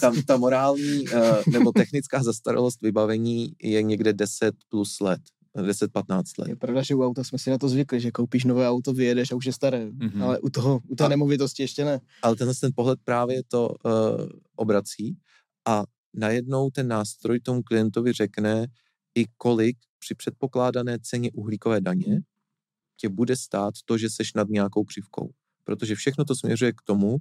ta, 0.00 0.12
ta 0.26 0.36
morální 0.36 1.08
uh, 1.08 1.52
nebo 1.52 1.72
technická 1.72 2.22
zastaralost 2.22 2.82
vybavení 2.82 3.52
je 3.62 3.82
někde 3.82 4.12
10 4.12 4.54
plus 4.68 5.00
let. 5.00 5.20
10-15 5.56 6.22
let. 6.38 6.48
Je 6.48 6.56
pravda, 6.56 6.82
že 6.82 6.94
u 6.94 7.04
auta 7.04 7.24
jsme 7.24 7.38
si 7.38 7.50
na 7.50 7.58
to 7.58 7.68
zvykli, 7.68 8.00
že 8.00 8.10
koupíš 8.10 8.44
nové 8.44 8.68
auto, 8.68 8.92
vyjedeš 8.92 9.32
a 9.32 9.36
už 9.36 9.44
je 9.44 9.52
staré, 9.52 9.86
mm-hmm. 9.86 10.22
ale 10.22 10.38
u 10.38 10.50
toho, 10.50 10.80
u 10.88 10.94
té 10.94 11.04
a, 11.04 11.08
nemovitosti 11.08 11.62
ještě 11.62 11.84
ne. 11.84 12.00
Ale 12.22 12.36
tenhle 12.36 12.54
ten 12.54 12.70
pohled 12.74 12.98
právě 13.04 13.42
to 13.48 13.68
uh, 13.68 14.26
obrací 14.56 15.16
a 15.68 15.84
najednou 16.14 16.70
ten 16.70 16.88
nástroj 16.88 17.40
tomu 17.40 17.62
klientovi 17.62 18.12
řekne 18.12 18.66
i 19.14 19.24
kolik 19.36 19.76
při 19.98 20.14
předpokládané 20.14 20.98
ceně 21.02 21.30
uhlíkové 21.32 21.80
daně 21.80 22.20
tě 22.96 23.08
bude 23.08 23.36
stát 23.36 23.74
to, 23.84 23.98
že 23.98 24.10
seš 24.10 24.34
nad 24.34 24.48
nějakou 24.48 24.84
křivkou. 24.84 25.30
Protože 25.64 25.94
všechno 25.94 26.24
to 26.24 26.36
směřuje 26.36 26.72
k 26.72 26.82
tomu, 26.84 27.16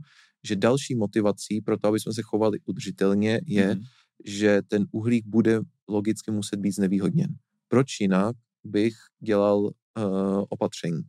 že 0.45 0.55
další 0.55 0.95
motivací 0.95 1.61
pro 1.61 1.77
to, 1.77 1.87
aby 1.87 1.99
jsme 1.99 2.13
se 2.13 2.21
chovali 2.21 2.59
udržitelně, 2.65 3.41
je, 3.45 3.75
mm. 3.75 3.81
že 4.25 4.61
ten 4.67 4.85
uhlík 4.91 5.25
bude 5.27 5.59
logicky 5.87 6.31
muset 6.31 6.59
být 6.59 6.71
znevýhodněn. 6.71 7.35
Proč 7.67 7.99
jinak 7.99 8.35
bych 8.63 8.93
dělal 9.19 9.59
uh, 9.59 9.71
opatření? 10.49 11.01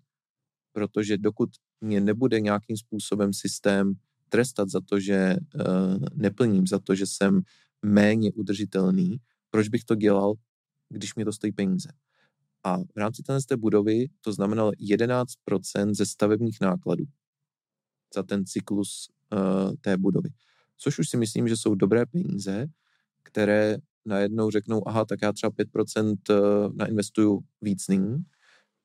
Protože 0.72 1.18
dokud 1.18 1.48
mě 1.80 2.00
nebude 2.00 2.40
nějakým 2.40 2.76
způsobem 2.76 3.32
systém 3.32 3.92
trestat 4.28 4.68
za 4.68 4.80
to, 4.80 5.00
že 5.00 5.36
uh, 5.54 5.98
neplním, 6.14 6.66
za 6.66 6.78
to, 6.78 6.94
že 6.94 7.06
jsem 7.06 7.40
méně 7.82 8.32
udržitelný, 8.32 9.16
proč 9.50 9.68
bych 9.68 9.84
to 9.84 9.94
dělal, 9.94 10.34
když 10.88 11.14
mě 11.14 11.24
to 11.24 11.32
stojí 11.32 11.52
peníze? 11.52 11.88
A 12.64 12.78
v 12.78 12.96
rámci 12.96 13.22
té 13.48 13.56
budovy 13.56 14.06
to 14.20 14.32
znamenalo 14.32 14.70
11% 14.70 15.94
ze 15.94 16.06
stavebních 16.06 16.60
nákladů 16.60 17.04
za 18.14 18.22
ten 18.22 18.46
cyklus 18.46 19.08
uh, 19.32 19.74
té 19.80 19.96
budovy. 19.96 20.30
Což 20.76 20.98
už 20.98 21.08
si 21.08 21.16
myslím, 21.16 21.48
že 21.48 21.56
jsou 21.56 21.74
dobré 21.74 22.06
peníze, 22.06 22.66
které 23.22 23.76
najednou 24.04 24.50
řeknou, 24.50 24.88
aha, 24.88 25.04
tak 25.04 25.22
já 25.22 25.32
třeba 25.32 25.50
5% 25.50 26.16
uh, 26.30 26.72
nainvestuju 26.74 27.40
víc 27.62 27.88
nyní, 27.88 28.24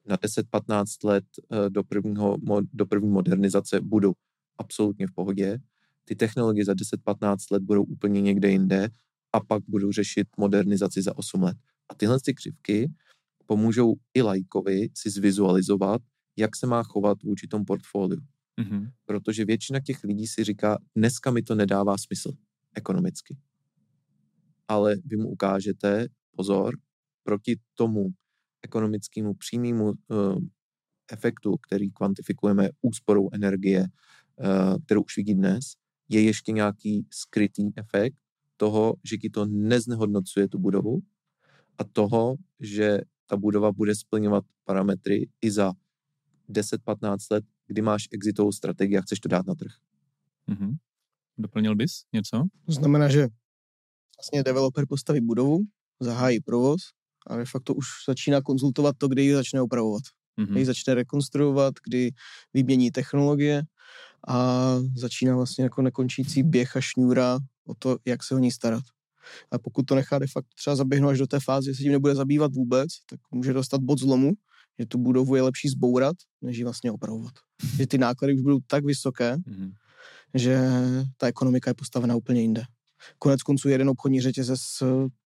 na 0.06 0.18
10-15 0.18 1.08
let 1.08 1.26
uh, 1.50 1.70
do, 1.70 1.84
prvního, 1.84 2.38
do 2.74 2.86
první 2.86 3.10
modernizace 3.10 3.82
budu 3.82 4.14
absolutně 4.58 5.08
v 5.08 5.12
pohodě. 5.12 5.60
Ty 6.06 6.16
technologie 6.16 6.66
za 6.66 6.74
10-15 6.74 7.36
let 7.52 7.64
budou 7.64 7.84
úplně 7.84 8.22
někde 8.22 8.50
jinde 8.50 8.90
a 9.34 9.40
pak 9.40 9.64
budu 9.68 9.92
řešit 9.92 10.28
modernizaci 10.38 11.02
za 11.02 11.18
8 11.18 11.44
let. 11.44 11.58
A 11.90 11.96
tyhle 11.96 12.20
ty 12.20 12.34
křivky 12.34 12.92
pomůžou 13.46 13.96
i 14.14 14.22
lajkovi 14.22 14.90
si 14.94 15.10
zvizualizovat, 15.10 16.02
jak 16.38 16.56
se 16.56 16.68
má 16.68 16.84
chovat 16.84 17.24
vůči 17.24 17.48
tomu 17.48 17.66
portfoliu. 17.66 18.22
Mm-hmm. 18.62 18.92
Protože 19.06 19.46
většina 19.46 19.80
těch 19.80 20.04
lidí 20.04 20.28
si 20.28 20.44
říká, 20.44 20.78
dneska 20.96 21.32
mi 21.32 21.42
to 21.42 21.56
nedává 21.56 21.98
smysl 21.98 22.32
ekonomicky. 22.76 23.38
Ale 24.68 24.96
vy 25.06 25.18
mu 25.18 25.30
ukážete, 25.30 26.08
pozor, 26.32 26.78
proti 27.24 27.60
tomu 27.76 28.10
ekonomickému 28.62 29.34
přímému 29.34 29.86
uh, 29.86 29.96
efektu, 31.12 31.58
který 31.58 31.92
kvantifikujeme 31.92 32.70
úsporou 32.82 33.30
energie, 33.34 33.88
uh, 34.36 34.78
kterou 34.86 35.04
už 35.04 35.18
vidí 35.18 35.36
dnes, 35.36 35.74
je 36.10 36.22
ještě 36.22 36.52
nějaký 36.52 37.08
skrytý 37.10 37.70
efekt 37.76 38.16
toho, 38.58 38.96
že 39.04 39.18
ti 39.18 39.30
to 39.30 39.46
neznehodnocuje 39.46 40.48
tu 40.48 40.60
budovu 40.60 41.00
a 41.78 41.84
toho, 41.84 42.36
že 42.60 43.02
ta 43.28 43.38
budova 43.38 43.72
bude 43.72 43.96
splňovat 43.96 44.44
parametry 44.64 45.30
i 45.42 45.52
za 45.52 45.74
10-15 46.50 47.18
let 47.32 47.46
kdy 47.72 47.82
máš 47.82 48.08
exitovou 48.12 48.52
strategii 48.52 48.98
a 48.98 49.02
chceš 49.02 49.20
to 49.20 49.28
dát 49.28 49.48
na 49.48 49.56
trh. 49.56 49.72
Mm-hmm. 50.50 50.76
Doplnil 51.38 51.76
bys 51.76 52.04
něco? 52.14 52.44
To 52.66 52.72
znamená, 52.72 53.10
že 53.10 53.28
vlastně 54.18 54.44
developer 54.44 54.86
postaví 54.86 55.22
budovu, 55.22 55.60
zahájí 56.00 56.40
provoz, 56.40 56.82
a 57.28 57.38
de 57.38 57.46
facto 57.46 57.74
už 57.74 57.86
začíná 58.08 58.42
konzultovat 58.42 58.96
to, 58.98 59.08
kdy 59.08 59.24
ji 59.24 59.34
začne 59.34 59.62
opravovat. 59.62 60.04
Mm-hmm. 60.04 60.52
Kdy 60.52 60.60
ji 60.60 60.66
začne 60.66 60.94
rekonstruovat, 60.94 61.74
kdy 61.88 62.12
vymění 62.54 62.92
technologie 62.92 63.64
a 64.28 64.76
začíná 64.96 65.36
vlastně 65.36 65.64
jako 65.64 65.82
nekončící 65.82 66.44
běh 66.44 66.78
a 66.78 66.82
šňůra 66.82 67.40
o 67.68 67.74
to, 67.76 67.98
jak 68.06 68.24
se 68.24 68.36
o 68.36 68.38
ní 68.38 68.52
starat. 68.52 68.84
A 69.52 69.58
pokud 69.60 69.86
to 69.86 69.96
nechá 69.96 70.20
de 70.20 70.28
facto 70.28 70.50
třeba 70.56 70.76
zaběhnout 70.76 71.12
až 71.12 71.18
do 71.18 71.28
té 71.28 71.40
fáze, 71.40 71.72
že 71.72 71.76
se 71.76 71.84
tím 71.84 71.92
nebude 71.92 72.16
zabývat 72.16 72.56
vůbec, 72.56 72.90
tak 73.10 73.20
může 73.32 73.54
dostat 73.54 73.82
bod 73.82 74.00
zlomu, 74.00 74.32
že 74.80 74.86
tu 74.86 74.98
budovu 74.98 75.36
je 75.36 75.42
lepší 75.42 75.70
zbourat, 75.70 76.16
než 76.42 76.58
ji 76.58 76.64
vlastně 76.64 76.92
opravovat. 76.92 77.34
Že 77.78 77.88
ty 77.88 77.98
náklady 77.98 78.34
už 78.34 78.42
budou 78.42 78.60
tak 78.68 78.86
vysoké, 78.86 79.36
mm-hmm. 79.36 79.72
že 80.34 80.60
ta 81.18 81.28
ekonomika 81.28 81.70
je 81.70 81.74
postavená 81.74 82.16
úplně 82.16 82.42
jinde. 82.42 82.64
Konec 83.20 83.44
konců 83.44 83.70
jeden 83.70 83.90
obchodní 83.90 84.22
řetězec 84.22 84.60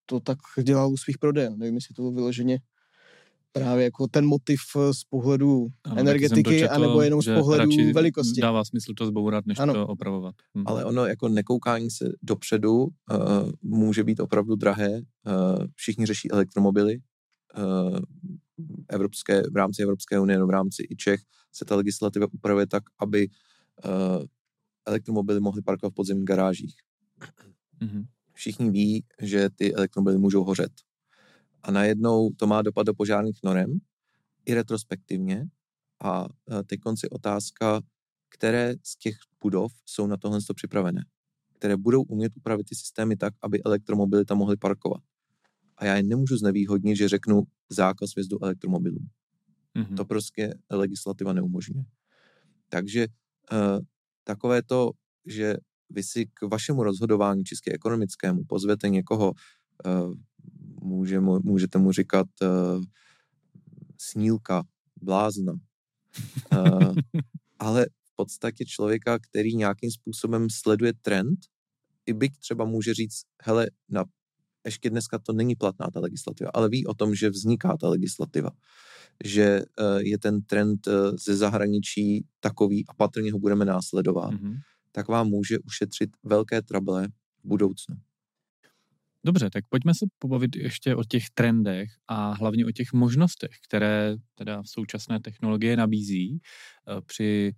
to 0.06 0.20
tak 0.20 0.38
dělal 0.64 0.92
u 0.92 0.98
svých 0.98 1.18
prodejen. 1.18 1.58
Nevím, 1.58 1.76
jestli 1.76 1.94
to 1.94 2.02
bylo 2.02 2.12
vyloženě 2.12 2.60
právě 3.52 3.84
jako 3.84 4.08
ten 4.08 4.26
motiv 4.26 4.60
z 4.92 5.04
pohledu 5.04 5.68
ano, 5.84 6.00
energetiky, 6.00 6.60
četl, 6.60 6.74
anebo 6.74 7.02
jenom 7.02 7.22
z 7.22 7.36
pohledu 7.36 7.72
velikosti. 7.94 8.42
Dává 8.42 8.66
smysl 8.66 8.94
to 8.98 9.06
zbourat, 9.06 9.46
než 9.46 9.60
ano. 9.60 9.74
to 9.74 9.88
opravovat. 9.88 10.36
Hm. 10.58 10.64
Ale 10.66 10.86
ono 10.86 11.06
jako 11.06 11.30
nekoukání 11.30 11.92
se 11.92 12.06
dopředu 12.24 12.84
uh, 12.84 12.90
může 13.62 14.04
být 14.04 14.20
opravdu 14.20 14.56
drahé. 14.56 14.90
Uh, 14.92 15.66
všichni 15.76 16.06
řeší 16.06 16.32
elektromobily. 16.32 16.98
Uh, 17.58 18.00
evropské, 18.90 19.42
v 19.52 19.56
rámci 19.56 19.82
Evropské 19.82 20.20
unie, 20.20 20.40
no 20.40 20.48
v 20.48 20.50
rámci 20.50 20.84
i 20.90 20.96
Čech 20.96 21.22
se 21.52 21.66
ta 21.66 21.76
legislativa 21.76 22.28
upravuje 22.32 22.68
tak, 22.68 22.84
aby 23.00 23.28
uh, 23.86 24.26
elektromobily 24.86 25.40
mohly 25.40 25.62
parkovat 25.62 25.92
v 25.92 25.96
podzemních 25.96 26.26
garážích. 26.26 26.76
Mm-hmm. 27.82 28.06
Všichni 28.34 28.70
ví, 28.70 29.06
že 29.22 29.50
ty 29.50 29.74
elektromobily 29.74 30.18
můžou 30.18 30.44
hořet. 30.44 30.72
A 31.64 31.72
najednou 31.72 32.30
to 32.38 32.48
má 32.48 32.62
dopad 32.62 32.84
do 32.84 32.94
požárních 32.94 33.40
norem, 33.44 33.80
i 34.46 34.54
retrospektivně. 34.54 35.48
A 36.04 36.26
e, 36.52 36.64
teď 36.64 36.80
konci 36.80 37.10
otázka, 37.10 37.82
které 38.30 38.76
z 38.84 38.96
těch 38.98 39.16
budov 39.42 39.74
jsou 39.86 40.08
na 40.08 40.18
tohle 40.18 40.40
připravené. 40.56 41.06
Které 41.54 41.78
budou 41.78 42.04
umět 42.04 42.38
upravit 42.38 42.68
ty 42.70 42.76
systémy 42.76 43.16
tak, 43.16 43.34
aby 43.42 43.64
elektromobily 43.64 44.26
tam 44.26 44.38
mohly 44.38 44.58
parkovat. 44.58 45.02
A 45.78 45.86
já 45.86 45.96
je 45.96 46.04
nemůžu 46.04 46.38
znevýhodnit, 46.38 46.98
že 46.98 47.10
řeknu 47.10 47.44
zákaz 47.70 48.16
vjezdu 48.16 48.44
elektromobilů. 48.44 49.00
Mm-hmm. 49.76 49.96
To 49.96 50.06
prostě 50.06 50.54
legislativa 50.70 51.34
neumožňuje. 51.34 51.86
Takže 52.70 53.08
uh, 53.52 53.80
takové 54.24 54.64
to, 54.64 54.92
že 55.26 55.58
vy 55.90 56.04
si 56.04 56.26
k 56.26 56.42
vašemu 56.42 56.84
rozhodování 56.84 57.44
čistě 57.44 57.72
ekonomickému 57.72 58.44
pozvete 58.44 58.90
někoho, 58.90 59.34
uh, 59.86 60.14
může 60.82 61.20
mu, 61.20 61.40
můžete 61.44 61.78
mu 61.78 61.92
říkat 61.92 62.28
uh, 62.42 62.84
snílka, 63.98 64.64
blázna, 65.02 65.54
uh, 65.54 66.96
ale 67.60 67.86
v 67.86 68.16
podstatě 68.16 68.66
člověka, 68.66 69.20
který 69.20 69.56
nějakým 69.56 69.92
způsobem 69.92 70.48
sleduje 70.50 70.94
trend, 71.02 71.40
i 72.06 72.14
byť 72.14 72.38
třeba 72.38 72.66
může 72.66 72.94
říct, 72.94 73.22
hele, 73.42 73.68
na, 73.90 74.04
ještě 74.68 74.90
dneska 74.90 75.20
to 75.20 75.34
není 75.34 75.56
platná 75.56 75.88
ta 75.94 76.00
legislativa, 76.00 76.50
ale 76.54 76.70
ví 76.70 76.86
o 76.86 76.94
tom, 76.94 77.16
že 77.16 77.30
vzniká 77.30 77.78
ta 77.78 77.90
legislativa, 77.90 78.52
že 79.24 79.62
uh, 79.80 79.98
je 79.98 80.18
ten 80.18 80.42
trend 80.42 80.88
uh, 80.88 80.94
ze 81.26 81.36
zahraničí 81.36 82.26
takový 82.40 82.88
a 82.88 82.94
patrně 82.94 83.32
ho 83.32 83.40
budeme 83.40 83.66
následovat. 83.66 84.34
Mm-hmm 84.34 84.56
tak 84.96 85.08
vám 85.08 85.28
může 85.28 85.60
ušetřit 85.60 86.10
velké 86.24 86.62
trable 86.62 87.08
v 87.44 87.48
budoucnu. 87.48 87.96
Dobře, 89.26 89.50
tak 89.50 89.64
pojďme 89.70 89.94
se 89.94 90.06
pobavit 90.20 90.56
ještě 90.56 90.96
o 90.96 91.04
těch 91.04 91.30
trendech 91.30 91.90
a 92.08 92.34
hlavně 92.34 92.66
o 92.66 92.72
těch 92.72 92.94
možnostech, 92.94 93.52
které 93.68 94.16
teda 94.36 94.62
v 94.62 94.70
současné 94.70 95.20
technologie 95.20 95.78
nabízí 95.78 96.40
eh, 96.40 97.02
při 97.02 97.54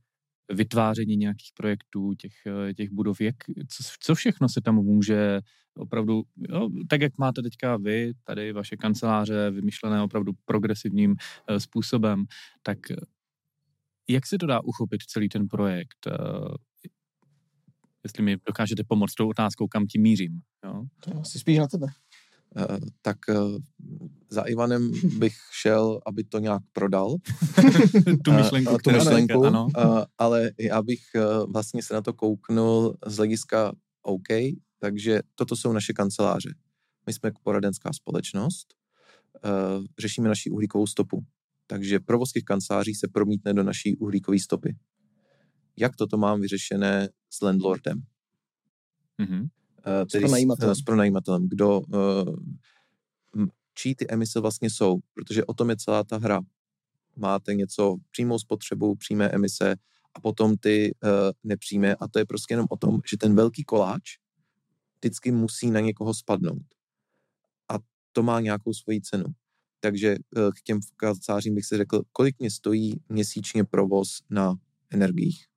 vytváření 0.53 1.15
nějakých 1.15 1.51
projektů, 1.53 2.13
těch, 2.13 2.33
eh, 2.45 2.73
těch 2.73 2.89
budov, 2.89 3.21
jak, 3.21 3.35
co, 3.69 3.83
co 3.99 4.15
všechno 4.15 4.49
se 4.49 4.61
tam 4.61 4.75
může 4.75 5.41
opravdu, 5.77 6.23
jo, 6.49 6.69
tak 6.89 7.01
jak 7.01 7.17
máte 7.17 7.41
teďka 7.41 7.77
vy, 7.77 8.13
tady 8.23 8.51
vaše 8.51 8.77
kanceláře 8.77 9.51
vymyšlené 9.51 10.01
opravdu 10.01 10.31
progresivním 10.45 11.11
uh, 11.11 11.57
způsobem, 11.57 12.25
tak 12.63 12.77
jak 14.09 14.27
se 14.27 14.37
to 14.37 14.45
dá 14.45 14.63
uchopit 14.63 15.01
celý 15.03 15.29
ten 15.29 15.47
projekt? 15.47 16.07
Jestli 18.03 18.23
mi 18.23 18.37
dokážete 18.45 18.83
pomoct 18.83 19.13
tou 19.15 19.29
otázkou, 19.29 19.67
kam 19.67 19.85
tím 19.85 20.01
mířím. 20.01 20.41
Jo? 20.63 20.83
To 20.99 21.19
asi 21.19 21.39
spíš 21.39 21.57
na 21.57 21.67
tebe. 21.67 21.87
Uh, 22.57 22.77
tak 23.01 23.17
uh, 23.29 23.57
za 24.29 24.41
Ivanem 24.41 24.91
bych 25.19 25.33
šel, 25.51 25.99
aby 26.05 26.23
to 26.23 26.39
nějak 26.39 26.61
prodal. 26.73 27.15
tu 28.23 28.31
myšlenku. 28.31 28.71
Uh, 28.71 28.77
tu 28.83 28.91
myšlenku, 28.91 29.45
ano. 29.45 29.67
Uh, 29.77 30.03
ale 30.17 30.51
já 30.59 30.81
bych 30.81 31.01
vlastně 31.53 31.83
se 31.83 31.93
na 31.93 32.01
to 32.01 32.13
kouknul 32.13 32.97
z 33.05 33.17
hlediska 33.17 33.71
OK, 34.01 34.27
takže 34.79 35.21
toto 35.35 35.55
jsou 35.55 35.73
naše 35.73 35.93
kanceláře. 35.93 36.53
My 37.05 37.13
jsme 37.13 37.31
poradenská 37.43 37.93
společnost, 37.93 38.67
řešíme 39.99 40.29
naši 40.29 40.49
uhlíkovou 40.49 40.87
stopu. 40.87 41.25
Takže 41.67 41.99
provoz 41.99 42.31
těch 42.31 42.43
kanceláří 42.43 42.95
se 42.95 43.07
promítne 43.07 43.53
do 43.53 43.63
naší 43.63 43.97
uhlíkové 43.97 44.39
stopy 44.39 44.75
jak 45.77 45.95
toto 45.95 46.17
mám 46.17 46.41
vyřešené 46.41 47.09
s 47.29 47.41
landlordem. 47.41 48.01
Mm-hmm. 49.19 49.47
Uh, 49.87 50.07
tedy 50.11 50.21
s 50.21 50.27
pronajímatelem. 50.27 50.75
S, 50.75 50.81
pronajímatelem. 50.81 51.49
Kdo, 51.49 51.79
uh, 51.79 52.35
čí 53.73 53.95
ty 53.95 54.05
emise 54.09 54.39
vlastně 54.39 54.69
jsou, 54.69 54.99
protože 55.13 55.45
o 55.45 55.53
tom 55.53 55.69
je 55.69 55.77
celá 55.77 56.03
ta 56.03 56.17
hra. 56.17 56.41
Máte 57.15 57.53
něco, 57.53 57.95
přímou 58.11 58.39
spotřebu, 58.39 58.95
přímé 58.95 59.29
emise 59.29 59.75
a 60.13 60.19
potom 60.19 60.57
ty 60.57 60.95
nepřímé 61.43 61.95
a 61.95 62.07
to 62.07 62.19
je 62.19 62.25
prostě 62.25 62.53
jenom 62.53 62.67
o 62.69 62.77
tom, 62.77 62.99
že 63.09 63.17
ten 63.17 63.35
velký 63.35 63.63
koláč 63.63 64.17
vždycky 64.99 65.31
musí 65.31 65.71
na 65.71 65.79
někoho 65.79 66.13
spadnout. 66.13 66.63
A 67.69 67.73
to 68.11 68.23
má 68.23 68.39
nějakou 68.39 68.73
svoji 68.73 69.01
cenu. 69.01 69.25
Takže 69.79 70.15
k 70.29 70.61
těm 70.63 70.79
kancelářím 70.95 71.55
bych 71.55 71.65
si 71.65 71.77
řekl, 71.77 72.01
kolik 72.11 72.39
mě 72.39 72.51
stojí 72.51 73.01
měsíčně 73.09 73.63
provoz 73.63 74.19
na 74.29 74.55
energiích 74.89 75.47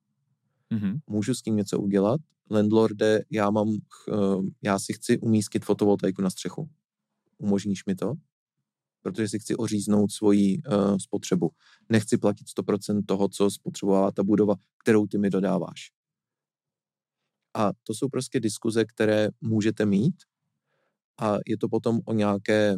mm-hmm. 0.71 0.99
můžu 1.07 1.33
s 1.33 1.41
tím 1.41 1.55
něco 1.55 1.79
udělat. 1.79 2.21
Landlorde, 2.51 3.21
já 3.29 3.49
mám, 3.49 3.67
uh, 3.67 4.45
já 4.61 4.79
si 4.79 4.93
chci 4.93 5.19
umístit 5.19 5.65
fotovoltaiku 5.65 6.21
na 6.21 6.29
střechu. 6.29 6.69
Umožníš 7.37 7.85
mi 7.85 7.95
to? 7.95 8.13
Protože 9.01 9.29
si 9.29 9.39
chci 9.39 9.55
oříznout 9.55 10.11
svoji 10.11 10.57
uh, 10.57 10.97
spotřebu. 10.97 11.51
Nechci 11.89 12.17
platit 12.17 12.47
100% 12.57 13.01
toho, 13.07 13.29
co 13.29 13.51
spotřebovala 13.51 14.11
ta 14.11 14.23
budova, 14.23 14.55
kterou 14.83 15.07
ty 15.07 15.17
mi 15.17 15.29
dodáváš. 15.29 15.91
A 17.53 17.71
to 17.83 17.93
jsou 17.93 18.09
prostě 18.09 18.39
diskuze, 18.39 18.85
které 18.85 19.29
můžete 19.41 19.85
mít 19.85 20.15
a 21.21 21.37
je 21.47 21.57
to 21.57 21.69
potom 21.69 21.99
o 22.05 22.13
nějaké 22.13 22.75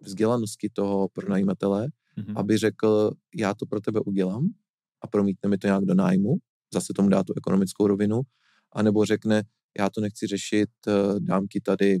vzdělanosti 0.00 0.68
toho 0.72 1.08
pronajímatele, 1.08 1.88
mm-hmm. 2.18 2.32
aby 2.36 2.58
řekl, 2.58 3.10
já 3.34 3.54
to 3.54 3.66
pro 3.66 3.80
tebe 3.80 4.00
udělám 4.00 4.48
a 5.00 5.06
promítne 5.06 5.48
mi 5.48 5.58
to 5.58 5.66
nějak 5.66 5.84
do 5.84 5.94
nájmu 5.94 6.36
zase 6.74 6.92
tomu 6.96 7.08
dá 7.08 7.22
tu 7.22 7.34
ekonomickou 7.36 7.86
rovinu, 7.86 8.20
anebo 8.72 9.04
řekne, 9.04 9.42
já 9.78 9.90
to 9.90 10.00
nechci 10.00 10.26
řešit, 10.26 10.70
eh, 10.88 11.20
dám 11.20 11.46
ti 11.46 11.60
tady 11.60 12.00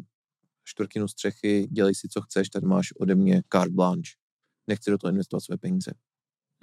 čtvrtinu 0.64 1.08
střechy, 1.08 1.68
dělej 1.70 1.94
si, 1.94 2.08
co 2.08 2.20
chceš, 2.20 2.48
tady 2.48 2.66
máš 2.66 2.88
ode 3.00 3.14
mě 3.14 3.42
carte 3.52 3.74
blanche. 3.74 4.12
Nechci 4.68 4.90
do 4.90 4.98
toho 4.98 5.10
investovat 5.10 5.40
své 5.40 5.58
peníze. 5.58 5.90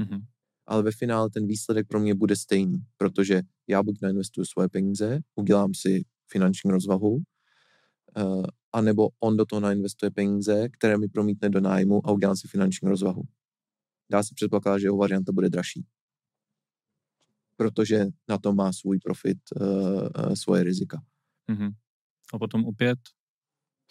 Mm-hmm. 0.02 0.22
Ale 0.68 0.84
ve 0.84 0.92
finále 0.92 1.30
ten 1.30 1.48
výsledek 1.48 1.88
pro 1.88 2.00
mě 2.00 2.16
bude 2.16 2.36
stejný, 2.36 2.78
protože 2.98 3.42
já 3.68 3.84
buď 3.84 4.02
nainvestuju 4.02 4.46
svoje 4.46 4.70
peníze, 4.70 5.20
udělám 5.36 5.74
si 5.74 6.06
finanční 6.32 6.72
rozvahu, 6.72 7.16
uh, 7.16 8.44
anebo 8.74 9.10
on 9.20 9.38
do 9.38 9.46
toho 9.46 9.60
nainvestuje 9.60 10.12
peníze, 10.12 10.70
které 10.70 10.98
mi 10.98 11.08
promítne 11.08 11.50
do 11.50 11.62
nájmu 11.62 12.08
a 12.08 12.12
udělám 12.12 12.36
si 12.36 12.48
finanční 12.48 12.90
rozvahu. 12.90 13.24
Dá 14.12 14.24
se 14.24 14.36
předpokládat, 14.36 14.80
že 14.80 14.86
jeho 14.86 14.98
varianta 14.98 15.32
bude 15.32 15.50
dražší 15.50 15.86
protože 17.60 18.06
na 18.30 18.38
to 18.38 18.54
má 18.54 18.74
svůj 18.74 19.00
profit, 19.00 19.38
uh, 19.62 20.34
svoje 20.34 20.64
rizika. 20.64 21.02
Mm-hmm. 21.52 21.72
A 22.34 22.40
potom 22.40 22.66
opět 22.66 23.00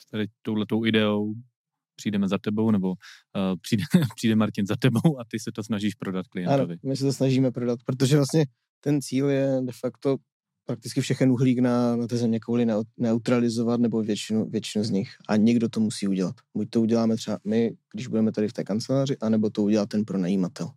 s 0.00 0.10
tady 0.10 0.26
touhletou 0.42 0.84
ideou 0.84 1.34
přijdeme 1.96 2.28
za 2.28 2.38
tebou, 2.38 2.70
nebo 2.70 2.88
uh, 2.88 2.96
přijde, 3.62 3.84
přijde 4.16 4.36
Martin 4.36 4.66
za 4.66 4.76
tebou 4.76 5.20
a 5.20 5.24
ty 5.28 5.38
se 5.38 5.52
to 5.52 5.62
snažíš 5.62 5.94
prodat 5.94 6.26
klientovi. 6.26 6.74
Ano, 6.74 6.90
my 6.90 6.96
se 6.96 7.04
to 7.04 7.12
snažíme 7.12 7.50
prodat, 7.50 7.78
protože 7.84 8.16
vlastně 8.16 8.46
ten 8.80 9.02
cíl 9.02 9.28
je 9.28 9.60
de 9.64 9.72
facto 9.72 10.16
prakticky 10.64 11.00
všechen 11.00 11.30
uhlík 11.30 11.58
na, 11.58 11.96
na 11.96 12.06
té 12.06 12.16
země 12.16 12.40
kouli 12.40 12.66
neutralizovat 12.96 13.80
nebo 13.80 14.02
většinu, 14.02 14.50
většinu 14.50 14.84
z 14.84 14.90
nich. 14.90 15.10
A 15.28 15.36
někdo 15.36 15.68
to 15.68 15.80
musí 15.80 16.08
udělat. 16.08 16.34
Buď 16.56 16.70
to 16.70 16.80
uděláme 16.80 17.16
třeba 17.16 17.38
my, 17.44 17.76
když 17.92 18.06
budeme 18.06 18.32
tady 18.32 18.48
v 18.48 18.52
té 18.52 18.64
kanceláři, 18.64 19.16
anebo 19.18 19.50
to 19.50 19.62
udělá 19.62 19.86
ten 19.86 20.04
pronajímatel. 20.04 20.70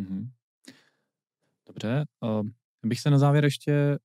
Mm-hmm. 0.00 0.28
Dobře, 1.72 2.04
uh, 2.20 2.48
bych 2.86 3.00
se 3.00 3.10
na 3.10 3.18
závěr 3.18 3.44
ještě 3.44 3.98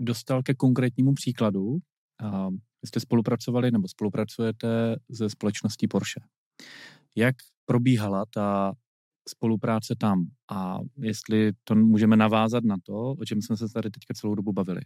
dostal 0.00 0.42
ke 0.42 0.54
konkrétnímu 0.54 1.14
příkladu. 1.14 1.62
Uh, 1.62 2.50
vy 2.82 2.88
jste 2.88 3.00
spolupracovali 3.00 3.70
nebo 3.70 3.88
spolupracujete 3.88 4.96
se 5.14 5.30
společností 5.30 5.88
Porsche. 5.88 6.20
Jak 7.16 7.36
probíhala 7.64 8.24
ta 8.34 8.74
spolupráce 9.28 9.94
tam 9.98 10.26
a 10.50 10.78
jestli 10.96 11.52
to 11.64 11.74
můžeme 11.74 12.16
navázat 12.16 12.64
na 12.64 12.76
to, 12.82 12.94
o 12.94 13.24
čem 13.24 13.42
jsme 13.42 13.56
se 13.56 13.68
tady 13.68 13.90
teďka 13.90 14.14
celou 14.14 14.34
dobu 14.34 14.52
bavili. 14.52 14.80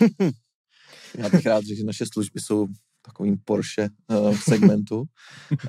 Já 1.18 1.28
bych 1.28 1.46
rád 1.46 1.64
řekl, 1.64 1.78
že 1.78 1.84
naše 1.84 2.06
služby 2.06 2.40
jsou 2.40 2.68
takovým 3.02 3.38
Porsche 3.44 3.88
uh, 4.10 4.36
segmentu. 4.36 5.04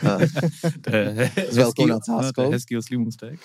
Uh, 0.04 0.22
to 0.82 0.96
je 0.96 1.32
s 1.50 1.58
velkou 1.58 1.86
nadsázkou. 1.86 2.24
No, 2.26 2.32
to 2.34 2.42
je 2.42 2.50
hezký 2.50 2.78
oslý 2.78 2.98
můstek. 2.98 3.40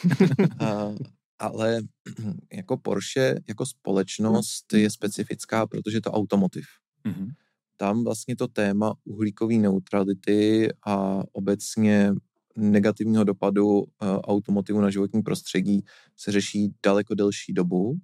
uh, 0.61 0.96
ale 1.38 1.81
jako 2.53 2.77
Porsche, 2.77 3.35
jako 3.48 3.66
společnost 3.66 4.72
je 4.72 4.90
specifická, 4.90 5.66
protože 5.66 5.96
je 5.96 6.03
to 6.03 6.12
automotiv. 6.12 6.64
Mhm. 7.05 7.29
Tam 7.77 8.05
vlastně 8.05 8.37
to 8.37 8.48
téma 8.48 8.94
uhlíkové 9.05 9.55
neutrality 9.55 10.68
a 10.87 11.22
obecně 11.33 12.12
negativního 12.57 13.24
dopadu 13.24 13.68
uh, 13.79 13.87
automotivu 14.03 14.81
na 14.81 14.90
životní 14.90 15.22
prostředí 15.22 15.85
se 16.16 16.33
řeší 16.33 16.74
daleko 16.83 17.14
delší 17.14 17.53
dobu 17.53 17.96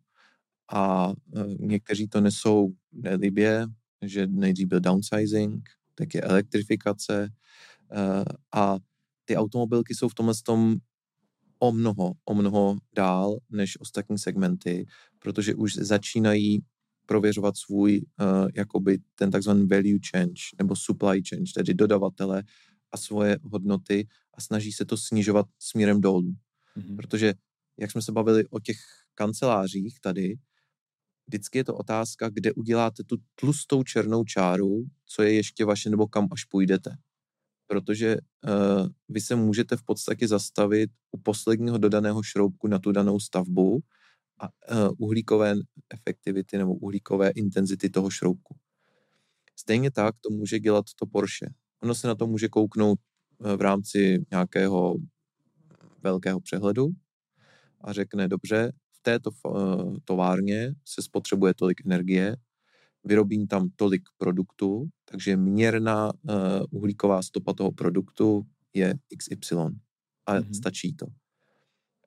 a 0.73 1.09
uh, 1.09 1.15
někteří 1.59 2.09
to 2.09 2.21
nesou 2.21 2.73
nelibě, 2.93 3.67
že 4.03 4.27
nejdřív 4.27 4.69
byl 4.69 4.81
downsizing, 4.81 5.69
tak 5.95 6.15
je 6.15 6.21
elektrifikace 6.21 7.29
uh, 7.93 8.25
a 8.55 8.77
ty 9.25 9.37
automobilky 9.37 9.95
jsou 9.95 10.09
v 10.09 10.15
tomhle 10.15 10.35
tom 10.45 10.77
o 11.65 11.73
mnoho, 11.73 12.13
o 12.25 12.35
mnoho 12.35 12.79
dál 12.97 13.39
než 13.51 13.81
ostatní 13.81 14.19
segmenty, 14.19 14.87
protože 15.19 15.55
už 15.55 15.75
začínají 15.75 16.63
prověřovat 17.07 17.57
svůj, 17.57 18.01
uh, 18.21 18.49
jakoby 18.55 18.99
ten 19.15 19.31
takzvaný 19.31 19.67
value 19.67 19.99
change 20.11 20.41
nebo 20.59 20.77
supply 20.77 21.23
change, 21.29 21.53
tedy 21.55 21.75
dodavatele 21.75 22.43
a 22.93 22.97
svoje 22.97 23.39
hodnoty 23.43 24.09
a 24.35 24.41
snaží 24.41 24.73
se 24.73 24.85
to 24.85 24.97
snižovat 24.97 25.47
směrem 25.59 26.01
dolů. 26.01 26.35
Mhm. 26.77 26.97
Protože, 26.97 27.35
jak 27.81 27.91
jsme 27.91 28.03
se 28.03 28.13
bavili 28.13 28.47
o 28.51 28.61
těch 28.61 28.77
kancelářích 29.15 30.01
tady, 30.01 30.35
vždycky 31.27 31.59
je 31.59 31.65
to 31.65 31.75
otázka, 31.75 32.29
kde 32.29 32.53
uděláte 32.53 33.05
tu 33.05 33.17
tlustou 33.35 33.83
černou 33.83 34.25
čáru, 34.25 34.85
co 35.07 35.23
je 35.23 35.33
ještě 35.33 35.65
vaše 35.65 35.91
nebo 35.91 36.07
kam 36.07 36.29
až 36.31 36.45
půjdete. 36.45 36.97
Protože 37.67 38.17
uh, 38.17 38.89
vy 39.09 39.21
se 39.21 39.37
můžete 39.37 39.77
v 39.77 39.83
podstatě 39.83 40.29
zastavit 40.29 40.91
u 41.11 41.19
posledního 41.19 41.79
dodaného 41.79 42.23
šroubku 42.23 42.69
na 42.69 42.79
tu 42.79 42.93
danou 42.93 43.21
stavbu 43.21 43.81
a 44.39 44.49
uh, 44.49 44.95
uhlíkové 44.99 45.55
efektivity 45.95 46.59
nebo 46.59 46.75
uhlíkové 46.75 47.31
intenzity 47.31 47.91
toho 47.91 48.11
šroubku. 48.11 48.57
Stejně 49.57 49.91
tak 49.91 50.15
to 50.21 50.31
může 50.31 50.59
dělat 50.59 50.85
to 50.99 51.07
Porsche. 51.07 51.47
Ono 51.83 51.95
se 51.95 52.07
na 52.07 52.15
to 52.15 52.27
může 52.27 52.49
kouknout 52.49 52.99
uh, 53.39 53.53
v 53.53 53.61
rámci 53.61 54.25
nějakého 54.31 54.97
velkého 56.03 56.41
přehledu 56.41 56.89
a 57.81 57.93
řekne, 57.93 58.29
dobře, 58.29 58.73
v 58.93 59.03
této 59.03 59.31
továrně 60.05 60.75
se 60.85 61.03
spotřebuje 61.03 61.55
tolik 61.55 61.87
energie, 61.87 62.37
vyrobím 63.05 63.47
tam 63.47 63.69
tolik 63.77 64.03
produktů, 64.19 64.89
takže 65.05 65.37
měrná 65.37 66.13
uh, 66.13 66.33
uhlíková 66.71 67.23
stopa 67.23 67.53
toho 67.55 67.73
produktu 67.73 68.47
je 68.75 68.95
XY 69.19 69.55
a 69.57 70.35
Mhm. 70.35 70.43
mm-hmm. 70.43 70.55
stačí 70.55 70.95
to. 70.95 71.07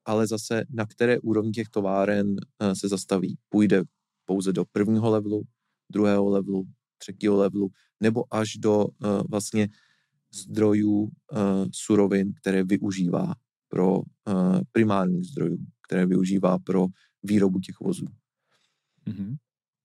Ale 0.05 0.27
zase 0.27 0.63
na 0.69 0.85
které 0.85 1.19
úrovni 1.19 1.51
těch 1.51 1.69
továren 1.69 2.27
uh, 2.29 2.71
se 2.73 2.87
zastaví? 2.87 3.37
Půjde 3.49 3.83
pouze 4.25 4.53
do 4.53 4.65
prvního 4.65 5.09
levelu, 5.09 5.43
druhého 5.91 6.29
levelu, 6.29 6.67
třetího 6.97 7.37
levelu, 7.37 7.69
nebo 8.01 8.33
až 8.33 8.57
do 8.57 8.85
uh, 8.85 9.21
vlastně 9.29 9.69
zdrojů 10.33 10.93
uh, 11.01 11.09
surovin, 11.71 12.33
které 12.33 12.63
využívá 12.63 13.33
pro 13.67 13.97
uh, 13.99 14.03
primárních 14.71 15.25
zdrojů, 15.25 15.57
které 15.87 16.05
využívá 16.05 16.59
pro 16.59 16.87
výrobu 17.23 17.59
těch 17.59 17.79
vozů. 17.79 18.05
Mhm. 19.05 19.35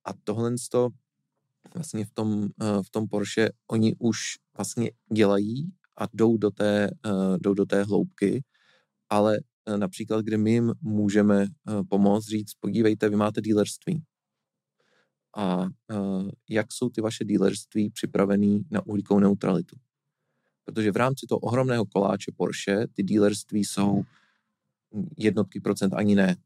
A 0.04 0.12
tohle 0.24 0.54
to 0.70 0.88
vlastně 1.74 2.04
v 2.04 2.10
tom, 2.10 2.48
eh, 2.62 2.82
v 2.82 2.90
tom 2.90 3.08
Porsche 3.08 3.50
oni 3.70 3.94
už 3.98 4.18
vlastně 4.56 4.90
dělají 5.12 5.72
a 5.96 6.04
jdou 6.14 6.36
do 6.36 6.50
té, 6.50 6.90
eh, 7.06 7.38
jdou 7.38 7.54
do 7.54 7.64
té 7.66 7.82
hloubky, 7.82 8.44
ale 9.08 9.38
eh, 9.66 9.78
například, 9.78 10.24
kde 10.24 10.38
my 10.38 10.52
jim 10.52 10.72
můžeme 10.80 11.46
pomoct 11.88 12.26
říct, 12.26 12.54
podívejte, 12.60 13.08
vy 13.08 13.16
máte 13.16 13.40
dealerství. 13.40 14.02
A 15.36 15.68
jak 16.50 16.72
jsou 16.72 16.88
ty 16.90 17.00
vaše 17.00 17.24
dealerství 17.24 17.90
připravený 17.90 18.64
na 18.70 18.86
uhlíkovou 18.86 19.20
neutralitu? 19.20 19.76
Protože 20.64 20.92
v 20.92 20.96
rámci 20.96 21.26
toho 21.26 21.38
ohromného 21.38 21.86
koláče 21.86 22.32
Porsche 22.36 22.86
ty 22.92 23.02
dealerství 23.02 23.64
jsou 23.64 24.02
jednotky 25.18 25.60
procent 25.60 25.94
ani 25.94 26.14
ne, 26.14 26.36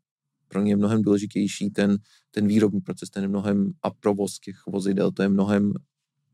pro 0.49 0.63
ně 0.63 0.73
je 0.73 0.77
mnohem 0.77 1.03
důležitější 1.03 1.71
ten, 1.71 1.97
ten 2.31 2.47
výrobní 2.47 2.81
proces, 2.81 3.11
ten 3.11 3.23
je 3.23 3.29
mnohem 3.29 3.73
a 3.83 3.91
provoz 3.91 4.39
těch 4.39 4.57
vozidel, 4.67 5.13
to 5.13 5.23
je 5.23 5.29
mnohem 5.29 5.73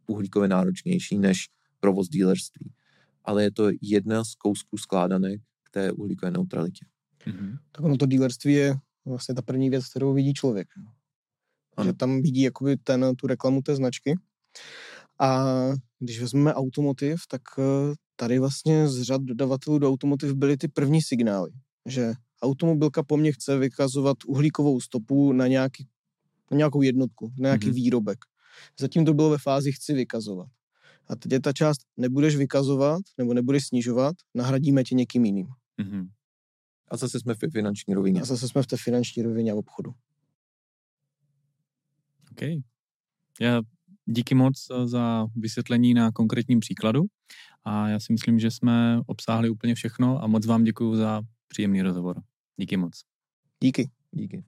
uhlíkově 0.07 0.48
náročnější 0.48 1.18
než 1.18 1.48
provoz 1.81 2.09
dealerství. 2.09 2.72
Ale 3.25 3.42
je 3.42 3.51
to 3.51 3.70
jedna 3.81 4.25
z 4.25 4.35
kousků 4.35 4.79
skládanek 4.79 5.40
k 5.62 5.70
té 5.70 5.92
uhlíkové 5.92 6.31
neutralitě. 6.31 6.87
Mhm. 7.27 7.57
Tak 7.72 7.85
ono 7.85 7.96
to 7.96 8.07
dealerství 8.07 8.53
je 8.53 8.75
vlastně 9.05 9.35
ta 9.35 9.42
první 9.42 9.70
věc, 9.70 9.88
kterou 9.88 10.14
vidí 10.14 10.35
člověk. 10.35 10.68
Ano. 11.77 11.88
Že 11.88 11.92
tam 11.92 12.22
vidí 12.22 12.42
jakoby 12.42 12.77
ten, 12.77 13.16
tu 13.16 13.27
reklamu 13.27 13.62
té 13.62 13.77
značky. 13.77 14.14
A 15.20 15.46
když 15.98 16.20
vezmeme 16.20 16.55
automotiv, 16.55 17.27
tak 17.29 17.42
eh, 17.59 17.94
tady 18.16 18.38
vlastně 18.38 18.88
z 18.88 19.03
řad 19.03 19.22
dodavatelů 19.22 19.79
do 19.79 19.88
automotiv 19.88 20.35
byly 20.35 20.57
ty 20.57 20.68
první 20.68 21.03
signály, 21.03 21.51
že 21.87 22.12
automobilka 22.42 23.02
po 23.02 23.16
mně 23.16 23.33
chce 23.33 23.59
vykazovat 23.59 24.16
uhlíkovou 24.26 24.81
stopu 24.81 25.33
na, 25.33 25.46
nějaký, 25.46 25.88
na 26.50 26.57
nějakou 26.57 26.83
jednotku, 26.83 27.33
na 27.38 27.48
nějaký 27.48 27.66
Mhm. 27.66 27.72
mm-hmm. 27.72 27.83
výrobek. 27.83 28.18
Zatím 28.81 29.05
to 29.05 29.14
bylo 29.14 29.31
ve 29.31 29.38
fázi 29.38 29.72
chci 29.72 29.94
vykazovat. 29.94 30.48
A 31.09 31.16
teď 31.16 31.33
je 31.33 31.40
ta 31.40 31.52
část 31.52 31.81
nebudeš 31.96 32.37
vykazovat 32.37 33.02
nebo 33.18 33.35
nebudeš 33.35 33.66
snižovat, 33.66 34.16
nahradíme 34.35 34.85
tě 34.85 34.94
někým 34.94 35.24
jiným. 35.24 35.46
Mhm. 35.78 36.09
A 36.88 36.96
zase 36.96 37.20
jsme 37.20 37.35
v 37.35 37.38
finanční 37.52 37.94
rovině. 37.94 38.20
A 38.20 38.24
zase 38.24 38.48
jsme 38.48 38.62
v 38.62 38.66
té 38.66 38.76
finanční 38.76 39.22
rovině 39.22 39.52
a 39.52 39.55
obchodu. 39.55 39.90
OK. 42.33 42.42
Já 43.40 43.62
díky 44.07 44.35
moc 44.35 44.66
eh, 44.70 44.88
za 44.88 45.26
vysvětlení 45.37 45.94
na 45.94 46.12
konkrétním 46.12 46.61
příkladu 46.61 47.05
a 47.64 47.88
já 47.88 48.00
si 48.00 48.12
myslím, 48.12 48.38
že 48.38 48.50
jsme 48.50 49.00
obsáhli 49.07 49.50
úplně 49.50 49.74
všechno 49.74 50.22
a 50.22 50.26
moc 50.26 50.46
vám 50.46 50.64
děkuji 50.64 50.96
za 50.96 51.22
příjemný 51.48 51.83
rozhovor. 51.83 52.22
Díky 52.58 52.76
moc. 52.76 52.92
Díky. 53.60 53.90
Díky. 54.12 54.44